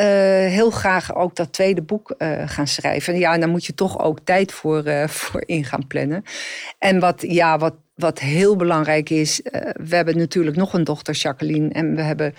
uh, 0.00 0.06
heel 0.50 0.70
graag 0.70 1.14
ook 1.14 1.36
dat 1.36 1.52
tweede 1.52 1.82
boek 1.82 2.14
uh, 2.18 2.42
gaan 2.46 2.66
schrijven. 2.66 3.18
Ja, 3.18 3.34
en 3.34 3.40
daar 3.40 3.48
moet 3.48 3.64
je 3.64 3.74
toch 3.74 3.98
ook 3.98 4.18
tijd 4.24 4.52
voor, 4.52 4.86
uh, 4.86 5.06
voor 5.18 5.42
in 5.46 5.64
gaan 5.64 5.86
plannen. 5.86 6.22
En 6.78 7.00
wat, 7.00 7.24
ja, 7.28 7.58
wat, 7.58 7.74
wat 7.94 8.18
heel 8.18 8.56
belangrijk 8.56 9.10
is, 9.10 9.40
we 9.72 9.96
hebben 9.96 10.18
natuurlijk 10.18 10.56
nog 10.56 10.74
een 10.74 10.84
dochter, 10.84 11.14
Jacqueline. 11.14 11.68
En 11.68 11.94
we 11.94 12.02
hebben 12.02 12.34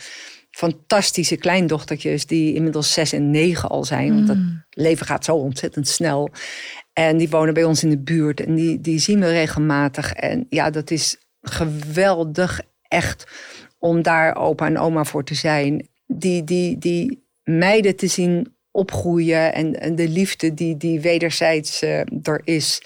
fantastische 0.52 1.36
kleindochtertjes 1.36 2.26
die 2.26 2.54
inmiddels 2.54 2.94
zes 2.94 3.14
en 3.14 3.30
negen 3.30 3.70
al 3.70 3.84
zijn. 3.84 4.14
Want 4.14 4.28
het 4.28 4.38
mm. 4.38 4.64
leven 4.70 5.06
gaat 5.06 5.26
zo 5.26 5.36
ontzettend 5.36 5.88
snel. 5.88 6.30
En 6.94 7.18
die 7.18 7.30
wonen 7.30 7.54
bij 7.54 7.64
ons 7.64 7.84
in 7.84 7.90
de 7.90 8.00
buurt 8.00 8.46
en 8.46 8.56
die, 8.56 8.82
die 8.82 9.00
zien 9.00 9.20
we 9.20 9.32
regelmatig. 9.32 10.14
En 10.14 10.46
ja, 10.50 10.70
dat 10.70 10.92
is 10.92 11.18
geweldig 11.42 12.62
echt 12.88 13.28
om 13.80 14.02
daar 14.02 14.36
opa 14.36 14.66
en 14.66 14.78
oma 14.78 15.04
voor 15.04 15.24
te 15.24 15.36
zijn. 15.36 15.88
Die, 16.08 16.44
die, 16.44 16.78
die 16.78 17.24
meiden 17.52 17.96
te 17.96 18.08
zien 18.08 18.56
opgroeien 18.72 19.54
en, 19.54 19.80
en 19.80 19.96
de 19.96 20.08
liefde 20.08 20.54
die, 20.54 20.78
die 20.78 21.00
wederzijds 21.00 21.84
uh, 21.84 22.00
er 22.24 22.42
is. 22.44 22.82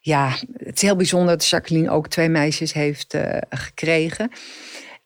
Ja, 0.00 0.36
het 0.56 0.76
is 0.76 0.82
heel 0.82 0.96
bijzonder 0.96 1.28
dat 1.28 1.48
Jacqueline 1.48 1.90
ook 1.90 2.08
twee 2.08 2.28
meisjes 2.28 2.72
heeft 2.72 3.14
uh, 3.14 3.36
gekregen. 3.48 4.30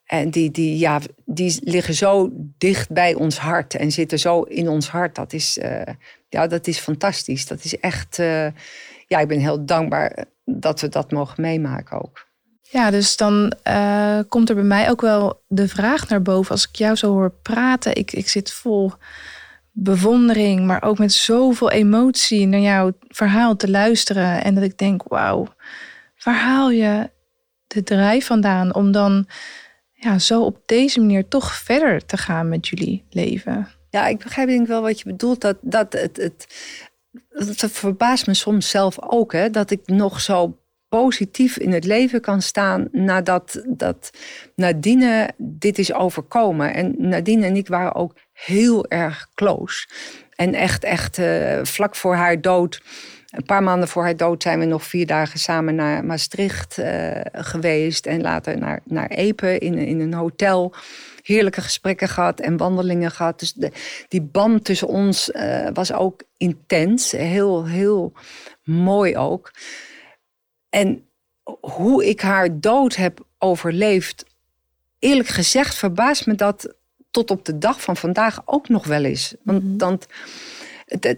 En 0.06 0.30
die, 0.30 0.50
die, 0.50 0.78
ja, 0.78 1.00
die 1.24 1.58
liggen 1.62 1.94
zo 1.94 2.30
dicht 2.58 2.90
bij 2.90 3.14
ons 3.14 3.38
hart 3.38 3.74
en 3.74 3.92
zitten 3.92 4.18
zo 4.18 4.42
in 4.42 4.68
ons 4.68 4.88
hart. 4.88 5.14
Dat 5.14 5.32
is, 5.32 5.58
uh, 5.58 5.82
ja, 6.28 6.46
dat 6.46 6.66
is 6.66 6.78
fantastisch. 6.78 7.46
Dat 7.46 7.64
is 7.64 7.78
echt, 7.78 8.16
ja, 9.06 9.18
ik 9.20 9.28
ben 9.28 9.40
heel 9.40 9.64
dankbaar 9.64 10.24
dat 10.44 10.80
we 10.80 10.88
dat 10.88 11.10
mogen 11.10 11.42
meemaken 11.42 12.02
ook. 12.02 12.29
Ja, 12.72 12.90
dus 12.90 13.16
dan 13.16 13.52
uh, 13.68 14.18
komt 14.28 14.48
er 14.48 14.54
bij 14.54 14.64
mij 14.64 14.90
ook 14.90 15.00
wel 15.00 15.42
de 15.46 15.68
vraag 15.68 16.09
naar 16.09 16.22
boven. 16.22 16.50
Als 16.50 16.68
ik 16.68 16.76
jou 16.76 16.96
zo 16.96 17.12
hoor 17.12 17.33
praten, 17.42 17.96
ik, 17.96 18.12
ik 18.12 18.28
zit 18.28 18.52
vol 18.52 18.92
bewondering, 19.72 20.66
maar 20.66 20.83
ook 20.83 20.98
met 20.98 21.12
zoveel 21.12 21.70
emotie 21.70 22.46
naar 22.46 22.61
jouw 22.61 22.92
verhaal 23.09 23.56
te 23.56 23.70
luisteren. 23.70 24.44
En 24.44 24.54
dat 24.54 24.64
ik 24.64 24.78
denk, 24.78 25.02
wauw, 25.02 25.46
waar 26.24 26.35
haal 26.35 26.70
je 26.70 27.11
de 27.66 27.83
drijf 27.83 28.26
vandaan 28.26 28.74
om 28.74 28.92
dan 28.92 29.26
ja, 29.92 30.18
zo 30.18 30.42
op 30.42 30.62
deze 30.66 31.00
manier 31.00 31.28
toch 31.28 31.54
verder 31.54 32.06
te 32.06 32.16
gaan 32.16 32.48
met 32.48 32.68
jullie 32.68 33.04
leven? 33.11 33.68
Ja, 33.90 34.06
ik 34.06 34.18
begrijp 34.18 34.48
denk 34.48 34.61
ik 34.61 34.66
wel 34.66 34.83
wat 34.83 34.98
je 34.98 35.11
bedoelt. 35.11 35.40
Dat, 35.40 35.56
dat 35.61 35.92
het, 35.92 36.16
het, 36.16 36.46
het 37.30 37.72
verbaast 37.72 38.26
me 38.26 38.35
soms 38.35 38.68
zelf 38.68 38.96
ook, 39.00 39.33
hè, 39.33 39.50
dat 39.50 39.70
ik 39.70 39.80
nog 39.87 40.20
zo 40.20 40.59
positief 40.90 41.57
in 41.57 41.72
het 41.72 41.85
leven 41.85 42.20
kan 42.20 42.42
staan 42.42 42.88
nadat 42.92 43.62
dat 43.66 44.11
Nadine 44.55 45.31
dit 45.37 45.79
is 45.79 45.92
overkomen. 45.92 46.74
En 46.74 46.94
Nadine 46.98 47.46
en 47.46 47.57
ik 47.57 47.68
waren 47.68 47.94
ook 47.94 48.14
heel 48.33 48.87
erg 48.88 49.29
close. 49.35 49.88
En 50.35 50.55
echt, 50.55 50.85
echt 50.85 51.18
uh, 51.18 51.59
vlak 51.62 51.96
voor 51.96 52.14
haar 52.14 52.40
dood, 52.40 52.83
een 53.31 53.44
paar 53.44 53.62
maanden 53.62 53.88
voor 53.88 54.03
haar 54.03 54.16
dood, 54.16 54.42
zijn 54.42 54.59
we 54.59 54.64
nog 54.64 54.85
vier 54.85 55.07
dagen 55.07 55.38
samen 55.38 55.74
naar 55.74 56.05
Maastricht 56.05 56.79
uh, 56.79 57.11
geweest. 57.33 58.07
En 58.07 58.20
later 58.20 58.59
naar, 58.59 58.81
naar 58.85 59.09
Epe 59.09 59.59
in, 59.59 59.74
in 59.74 60.00
een 60.00 60.14
hotel. 60.14 60.74
Heerlijke 61.22 61.61
gesprekken 61.61 62.09
gehad 62.09 62.40
en 62.40 62.57
wandelingen 62.57 63.11
gehad. 63.11 63.38
Dus 63.38 63.53
de, 63.53 63.70
die 64.09 64.22
band 64.22 64.64
tussen 64.64 64.88
ons 64.88 65.29
uh, 65.29 65.68
was 65.72 65.92
ook 65.92 66.22
intens. 66.37 67.11
Heel, 67.11 67.66
heel 67.66 68.12
mooi 68.64 69.16
ook. 69.16 69.50
En 70.70 71.04
hoe 71.61 72.09
ik 72.09 72.20
haar 72.20 72.61
dood 72.61 72.96
heb 72.96 73.26
overleefd, 73.38 74.24
eerlijk 74.98 75.28
gezegd 75.28 75.74
verbaast 75.74 76.26
me 76.26 76.35
dat 76.35 76.74
tot 77.11 77.30
op 77.30 77.44
de 77.44 77.59
dag 77.59 77.80
van 77.80 77.96
vandaag 77.96 78.42
ook 78.44 78.68
nog 78.68 78.87
wel 78.87 79.04
eens. 79.04 79.35
Want, 79.42 79.62
mm 79.62 79.78
want 79.78 80.06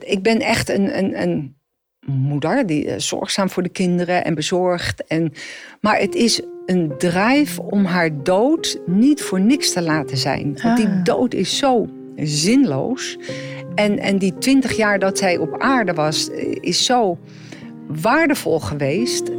ik 0.00 0.22
ben 0.22 0.40
echt 0.40 0.68
een, 0.68 0.98
een, 0.98 1.22
een 1.22 1.56
moeder 2.06 2.66
die 2.66 2.86
uh, 2.86 2.94
zorgzaam 2.96 3.50
voor 3.50 3.62
de 3.62 3.68
kinderen 3.68 4.24
en 4.24 4.34
bezorgd. 4.34 5.06
En, 5.06 5.32
maar 5.80 5.98
het 5.98 6.14
is 6.14 6.40
een 6.66 6.92
drijf 6.98 7.58
om 7.58 7.84
haar 7.84 8.22
dood 8.22 8.78
niet 8.86 9.22
voor 9.22 9.40
niks 9.40 9.72
te 9.72 9.82
laten 9.82 10.16
zijn. 10.16 10.58
Want 10.62 10.76
die 10.76 10.86
ah. 10.86 11.04
dood 11.04 11.34
is 11.34 11.56
zo 11.56 11.88
zinloos. 12.16 13.18
En, 13.74 13.98
en 13.98 14.18
die 14.18 14.38
twintig 14.38 14.76
jaar 14.76 14.98
dat 14.98 15.18
zij 15.18 15.36
op 15.36 15.60
aarde 15.60 15.94
was, 15.94 16.28
is 16.60 16.84
zo 16.84 17.18
waardevol 17.86 18.60
geweest. 18.60 19.30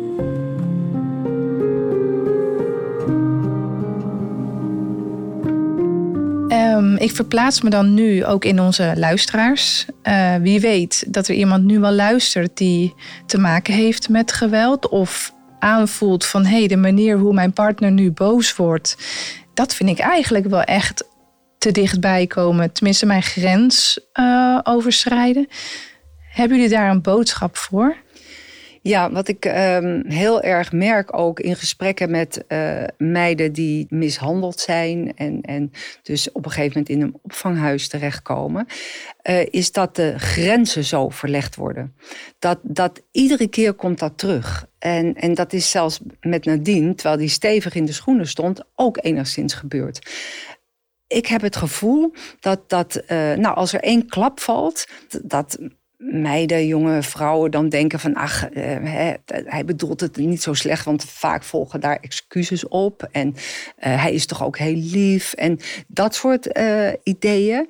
Um, 6.49 6.95
ik 6.97 7.11
verplaats 7.11 7.61
me 7.61 7.69
dan 7.69 7.93
nu 7.93 8.25
ook 8.25 8.45
in 8.45 8.59
onze 8.59 8.93
luisteraars. 8.95 9.85
Uh, 10.03 10.35
wie 10.35 10.59
weet 10.59 11.13
dat 11.13 11.27
er 11.27 11.35
iemand 11.35 11.63
nu 11.63 11.79
wel 11.79 11.91
luistert 11.91 12.57
die 12.57 12.93
te 13.25 13.37
maken 13.37 13.73
heeft 13.73 14.09
met 14.09 14.31
geweld 14.31 14.89
of 14.89 15.33
aanvoelt 15.59 16.25
van 16.25 16.45
hé, 16.45 16.57
hey, 16.57 16.67
de 16.67 16.77
manier 16.77 17.17
hoe 17.17 17.33
mijn 17.33 17.53
partner 17.53 17.91
nu 17.91 18.11
boos 18.11 18.55
wordt, 18.55 18.97
dat 19.53 19.75
vind 19.75 19.89
ik 19.89 19.99
eigenlijk 19.99 20.45
wel 20.45 20.61
echt 20.61 21.03
te 21.57 21.71
dichtbij 21.71 22.27
komen. 22.27 22.71
Tenminste, 22.71 23.05
mijn 23.05 23.23
grens 23.23 23.99
uh, 24.19 24.59
overschrijden. 24.63 25.47
Hebben 26.29 26.57
jullie 26.57 26.73
daar 26.73 26.89
een 26.89 27.01
boodschap 27.01 27.57
voor? 27.57 27.95
Ja, 28.83 29.11
wat 29.11 29.27
ik 29.27 29.45
um, 29.45 30.03
heel 30.07 30.41
erg 30.41 30.71
merk 30.71 31.17
ook 31.17 31.39
in 31.39 31.55
gesprekken 31.55 32.11
met 32.11 32.43
uh, 32.47 32.83
meiden 32.97 33.53
die 33.53 33.85
mishandeld 33.89 34.59
zijn 34.59 35.13
en, 35.15 35.41
en 35.41 35.71
dus 36.01 36.31
op 36.31 36.45
een 36.45 36.51
gegeven 36.51 36.71
moment 36.73 36.89
in 36.89 37.01
een 37.01 37.19
opvanghuis 37.21 37.87
terechtkomen, 37.87 38.65
uh, 39.29 39.45
is 39.49 39.71
dat 39.71 39.95
de 39.95 40.19
grenzen 40.19 40.83
zo 40.83 41.09
verlegd 41.09 41.55
worden. 41.55 41.95
Dat, 42.39 42.59
dat 42.61 43.01
iedere 43.11 43.47
keer 43.47 43.73
komt 43.73 43.99
dat 43.99 44.17
terug. 44.17 44.67
En, 44.79 45.13
en 45.15 45.33
dat 45.33 45.53
is 45.53 45.71
zelfs 45.71 45.99
met 46.19 46.45
Nadine, 46.45 46.95
terwijl 46.95 47.17
die 47.17 47.29
stevig 47.29 47.75
in 47.75 47.85
de 47.85 47.93
schoenen 47.93 48.27
stond, 48.27 48.61
ook 48.75 48.97
enigszins 49.01 49.53
gebeurd 49.53 50.11
ik 51.07 51.27
heb 51.27 51.41
het 51.41 51.55
gevoel 51.55 52.13
dat, 52.39 52.69
dat 52.69 52.95
uh, 52.95 53.33
nou, 53.33 53.55
als 53.55 53.73
er 53.73 53.79
één 53.79 54.07
klap 54.07 54.39
valt, 54.39 54.87
dat 55.23 55.57
meiden, 56.11 56.67
jonge 56.67 57.03
vrouwen 57.03 57.51
dan 57.51 57.69
denken 57.69 57.99
van 57.99 58.13
ach, 58.13 58.49
uh, 58.51 59.13
hij 59.25 59.65
bedoelt 59.65 59.99
het 59.99 60.17
niet 60.17 60.41
zo 60.41 60.53
slecht, 60.53 60.85
want 60.85 61.05
vaak 61.05 61.43
volgen 61.43 61.79
daar 61.79 61.97
excuses 62.01 62.67
op 62.67 63.07
en 63.11 63.27
uh, 63.27 63.33
hij 63.77 64.13
is 64.13 64.25
toch 64.25 64.43
ook 64.43 64.57
heel 64.57 64.75
lief 64.75 65.33
en 65.33 65.59
dat 65.87 66.15
soort 66.15 66.57
uh, 66.57 66.89
ideeën. 67.03 67.67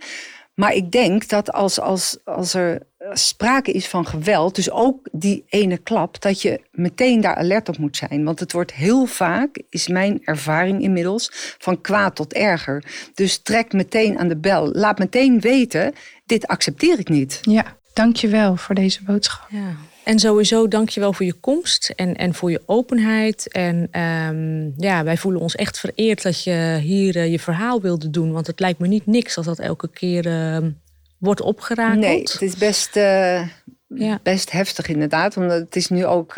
Maar 0.53 0.73
ik 0.73 0.91
denk 0.91 1.27
dat 1.27 1.51
als, 1.51 1.79
als, 1.79 2.17
als 2.23 2.53
er 2.53 2.81
sprake 3.11 3.71
is 3.71 3.87
van 3.87 4.07
geweld, 4.07 4.55
dus 4.55 4.71
ook 4.71 5.07
die 5.11 5.43
ene 5.49 5.77
klap, 5.77 6.21
dat 6.21 6.41
je 6.41 6.61
meteen 6.71 7.21
daar 7.21 7.35
alert 7.35 7.69
op 7.69 7.77
moet 7.77 7.97
zijn. 7.97 8.23
Want 8.23 8.39
het 8.39 8.51
wordt 8.51 8.73
heel 8.73 9.05
vaak, 9.05 9.61
is 9.69 9.87
mijn 9.87 10.19
ervaring 10.23 10.81
inmiddels, 10.81 11.55
van 11.57 11.81
kwaad 11.81 12.15
tot 12.15 12.33
erger. 12.33 12.83
Dus 13.13 13.37
trek 13.37 13.73
meteen 13.73 14.19
aan 14.19 14.27
de 14.27 14.37
bel. 14.37 14.71
Laat 14.71 14.99
meteen 14.99 15.39
weten, 15.39 15.93
dit 16.25 16.47
accepteer 16.47 16.99
ik 16.99 17.09
niet. 17.09 17.39
Ja. 17.41 17.77
Dank 17.93 18.15
je 18.15 18.27
wel 18.27 18.56
voor 18.56 18.75
deze 18.75 19.03
boodschap. 19.03 19.49
Ja. 19.49 19.75
En 20.03 20.19
sowieso 20.19 20.67
dank 20.67 20.89
je 20.89 20.99
wel 20.99 21.13
voor 21.13 21.25
je 21.25 21.34
komst 21.34 21.93
en, 21.95 22.15
en 22.15 22.34
voor 22.34 22.51
je 22.51 22.62
openheid. 22.65 23.51
En 23.51 24.01
um, 24.01 24.73
ja, 24.77 25.03
wij 25.03 25.17
voelen 25.17 25.41
ons 25.41 25.56
echt 25.56 25.79
vereerd 25.79 26.23
dat 26.23 26.43
je 26.43 26.79
hier 26.82 27.15
uh, 27.15 27.32
je 27.32 27.39
verhaal 27.39 27.82
wilde 27.82 28.10
doen. 28.10 28.32
Want 28.32 28.47
het 28.47 28.60
lijkt 28.60 28.79
me 28.79 28.88
niet 28.88 29.06
niks 29.06 29.38
als 29.38 29.45
dat 29.45 29.60
elke 29.60 29.88
keer 29.89 30.25
uh, 30.25 30.69
wordt 31.17 31.41
opgerakeld. 31.41 31.99
Nee, 31.99 32.19
het 32.19 32.41
is 32.41 32.58
best, 32.58 32.95
uh, 32.95 33.47
ja. 33.88 34.19
best 34.23 34.51
heftig 34.51 34.88
inderdaad. 34.88 35.38
Omdat 35.38 35.60
het 35.60 35.75
is 35.75 35.89
nu 35.89 36.06
ook 36.06 36.34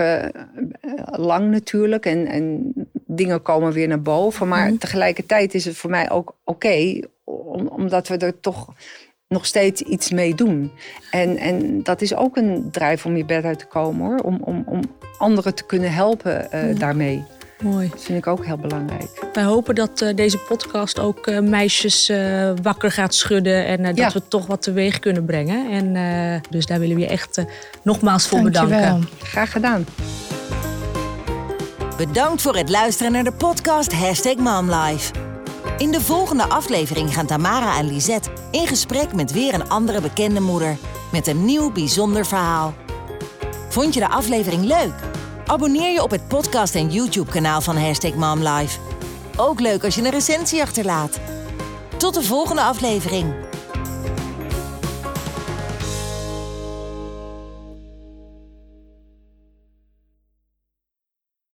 lang 1.05 1.51
natuurlijk. 1.51 2.05
En, 2.05 2.27
en 2.27 2.73
dingen 3.07 3.41
komen 3.41 3.71
weer 3.71 3.87
naar 3.87 4.01
boven. 4.01 4.47
Maar 4.47 4.69
mm. 4.69 4.77
tegelijkertijd 4.77 5.53
is 5.53 5.65
het 5.65 5.77
voor 5.77 5.89
mij 5.89 6.11
ook 6.11 6.35
oké. 6.43 6.67
Okay, 6.67 7.05
om, 7.23 7.67
omdat 7.67 8.07
we 8.07 8.17
er 8.17 8.39
toch 8.39 8.73
nog 9.27 9.45
steeds 9.45 9.81
iets 9.81 10.11
mee 10.11 10.35
doen. 10.35 10.71
En, 11.11 11.37
en 11.37 11.83
dat 11.83 12.01
is 12.01 12.15
ook 12.15 12.37
een 12.37 12.67
drijf 12.71 13.05
om 13.05 13.17
je 13.17 13.25
bed 13.25 13.43
uit 13.43 13.59
te 13.59 13.65
komen 13.65 14.05
hoor. 14.05 14.17
Om, 14.17 14.37
om, 14.41 14.63
om 14.65 14.81
anderen 15.17 15.55
te 15.55 15.65
kunnen 15.65 15.93
helpen 15.93 16.47
uh, 16.53 16.79
daarmee. 16.79 17.23
Mooi. 17.61 17.89
Dat 17.89 18.03
vind 18.03 18.17
ik 18.17 18.27
ook 18.27 18.45
heel 18.45 18.57
belangrijk. 18.57 19.25
Wij 19.33 19.43
hopen 19.43 19.75
dat 19.75 20.01
uh, 20.01 20.15
deze 20.15 20.37
podcast 20.37 20.99
ook 20.99 21.27
uh, 21.27 21.39
meisjes 21.39 22.11
wakker 22.61 22.91
gaat 22.91 23.15
schudden. 23.15 23.65
En 23.65 23.83
dat 23.83 23.97
ja. 23.97 24.11
we 24.11 24.27
toch 24.27 24.47
wat 24.47 24.61
teweeg 24.61 24.99
kunnen 24.99 25.25
brengen. 25.25 25.71
En 25.71 26.41
dus 26.49 26.65
daar 26.65 26.79
willen 26.79 26.95
we 26.95 27.01
je 27.01 27.07
echt 27.07 27.43
nogmaals 27.83 28.27
voor 28.27 28.51
Dankjewel. 28.51 28.79
bedanken. 28.79 29.09
Graag 29.19 29.51
gedaan. 29.51 29.85
Bedankt 31.97 32.41
voor 32.41 32.55
het 32.55 32.69
luisteren 32.69 33.11
naar 33.11 33.23
de 33.23 33.31
podcast 33.31 33.93
Hashtag 33.93 34.35
MomLife. 34.35 35.34
In 35.77 35.91
de 35.91 36.01
volgende 36.01 36.43
aflevering 36.43 37.13
gaan 37.13 37.25
Tamara 37.25 37.77
en 37.77 37.87
Lisette 37.87 38.29
in 38.51 38.67
gesprek 38.67 39.13
met 39.13 39.31
weer 39.31 39.53
een 39.53 39.69
andere 39.69 40.01
bekende 40.01 40.39
moeder 40.39 40.77
met 41.11 41.27
een 41.27 41.45
nieuw 41.45 41.71
bijzonder 41.71 42.25
verhaal. 42.25 42.73
Vond 43.69 43.93
je 43.93 43.99
de 43.99 44.09
aflevering 44.09 44.63
leuk? 44.63 44.93
Abonneer 45.45 45.91
je 45.91 46.03
op 46.03 46.11
het 46.11 46.27
podcast 46.27 46.75
en 46.75 46.91
YouTube 46.91 47.31
kanaal 47.31 47.61
van 47.61 47.77
Hashtag 47.77 48.13
MomLife. 48.13 48.79
Ook 49.37 49.59
leuk 49.59 49.83
als 49.83 49.95
je 49.95 50.01
een 50.01 50.11
recensie 50.11 50.61
achterlaat. 50.61 51.19
Tot 51.97 52.13
de 52.13 52.23
volgende 52.23 52.61
aflevering. 52.61 53.33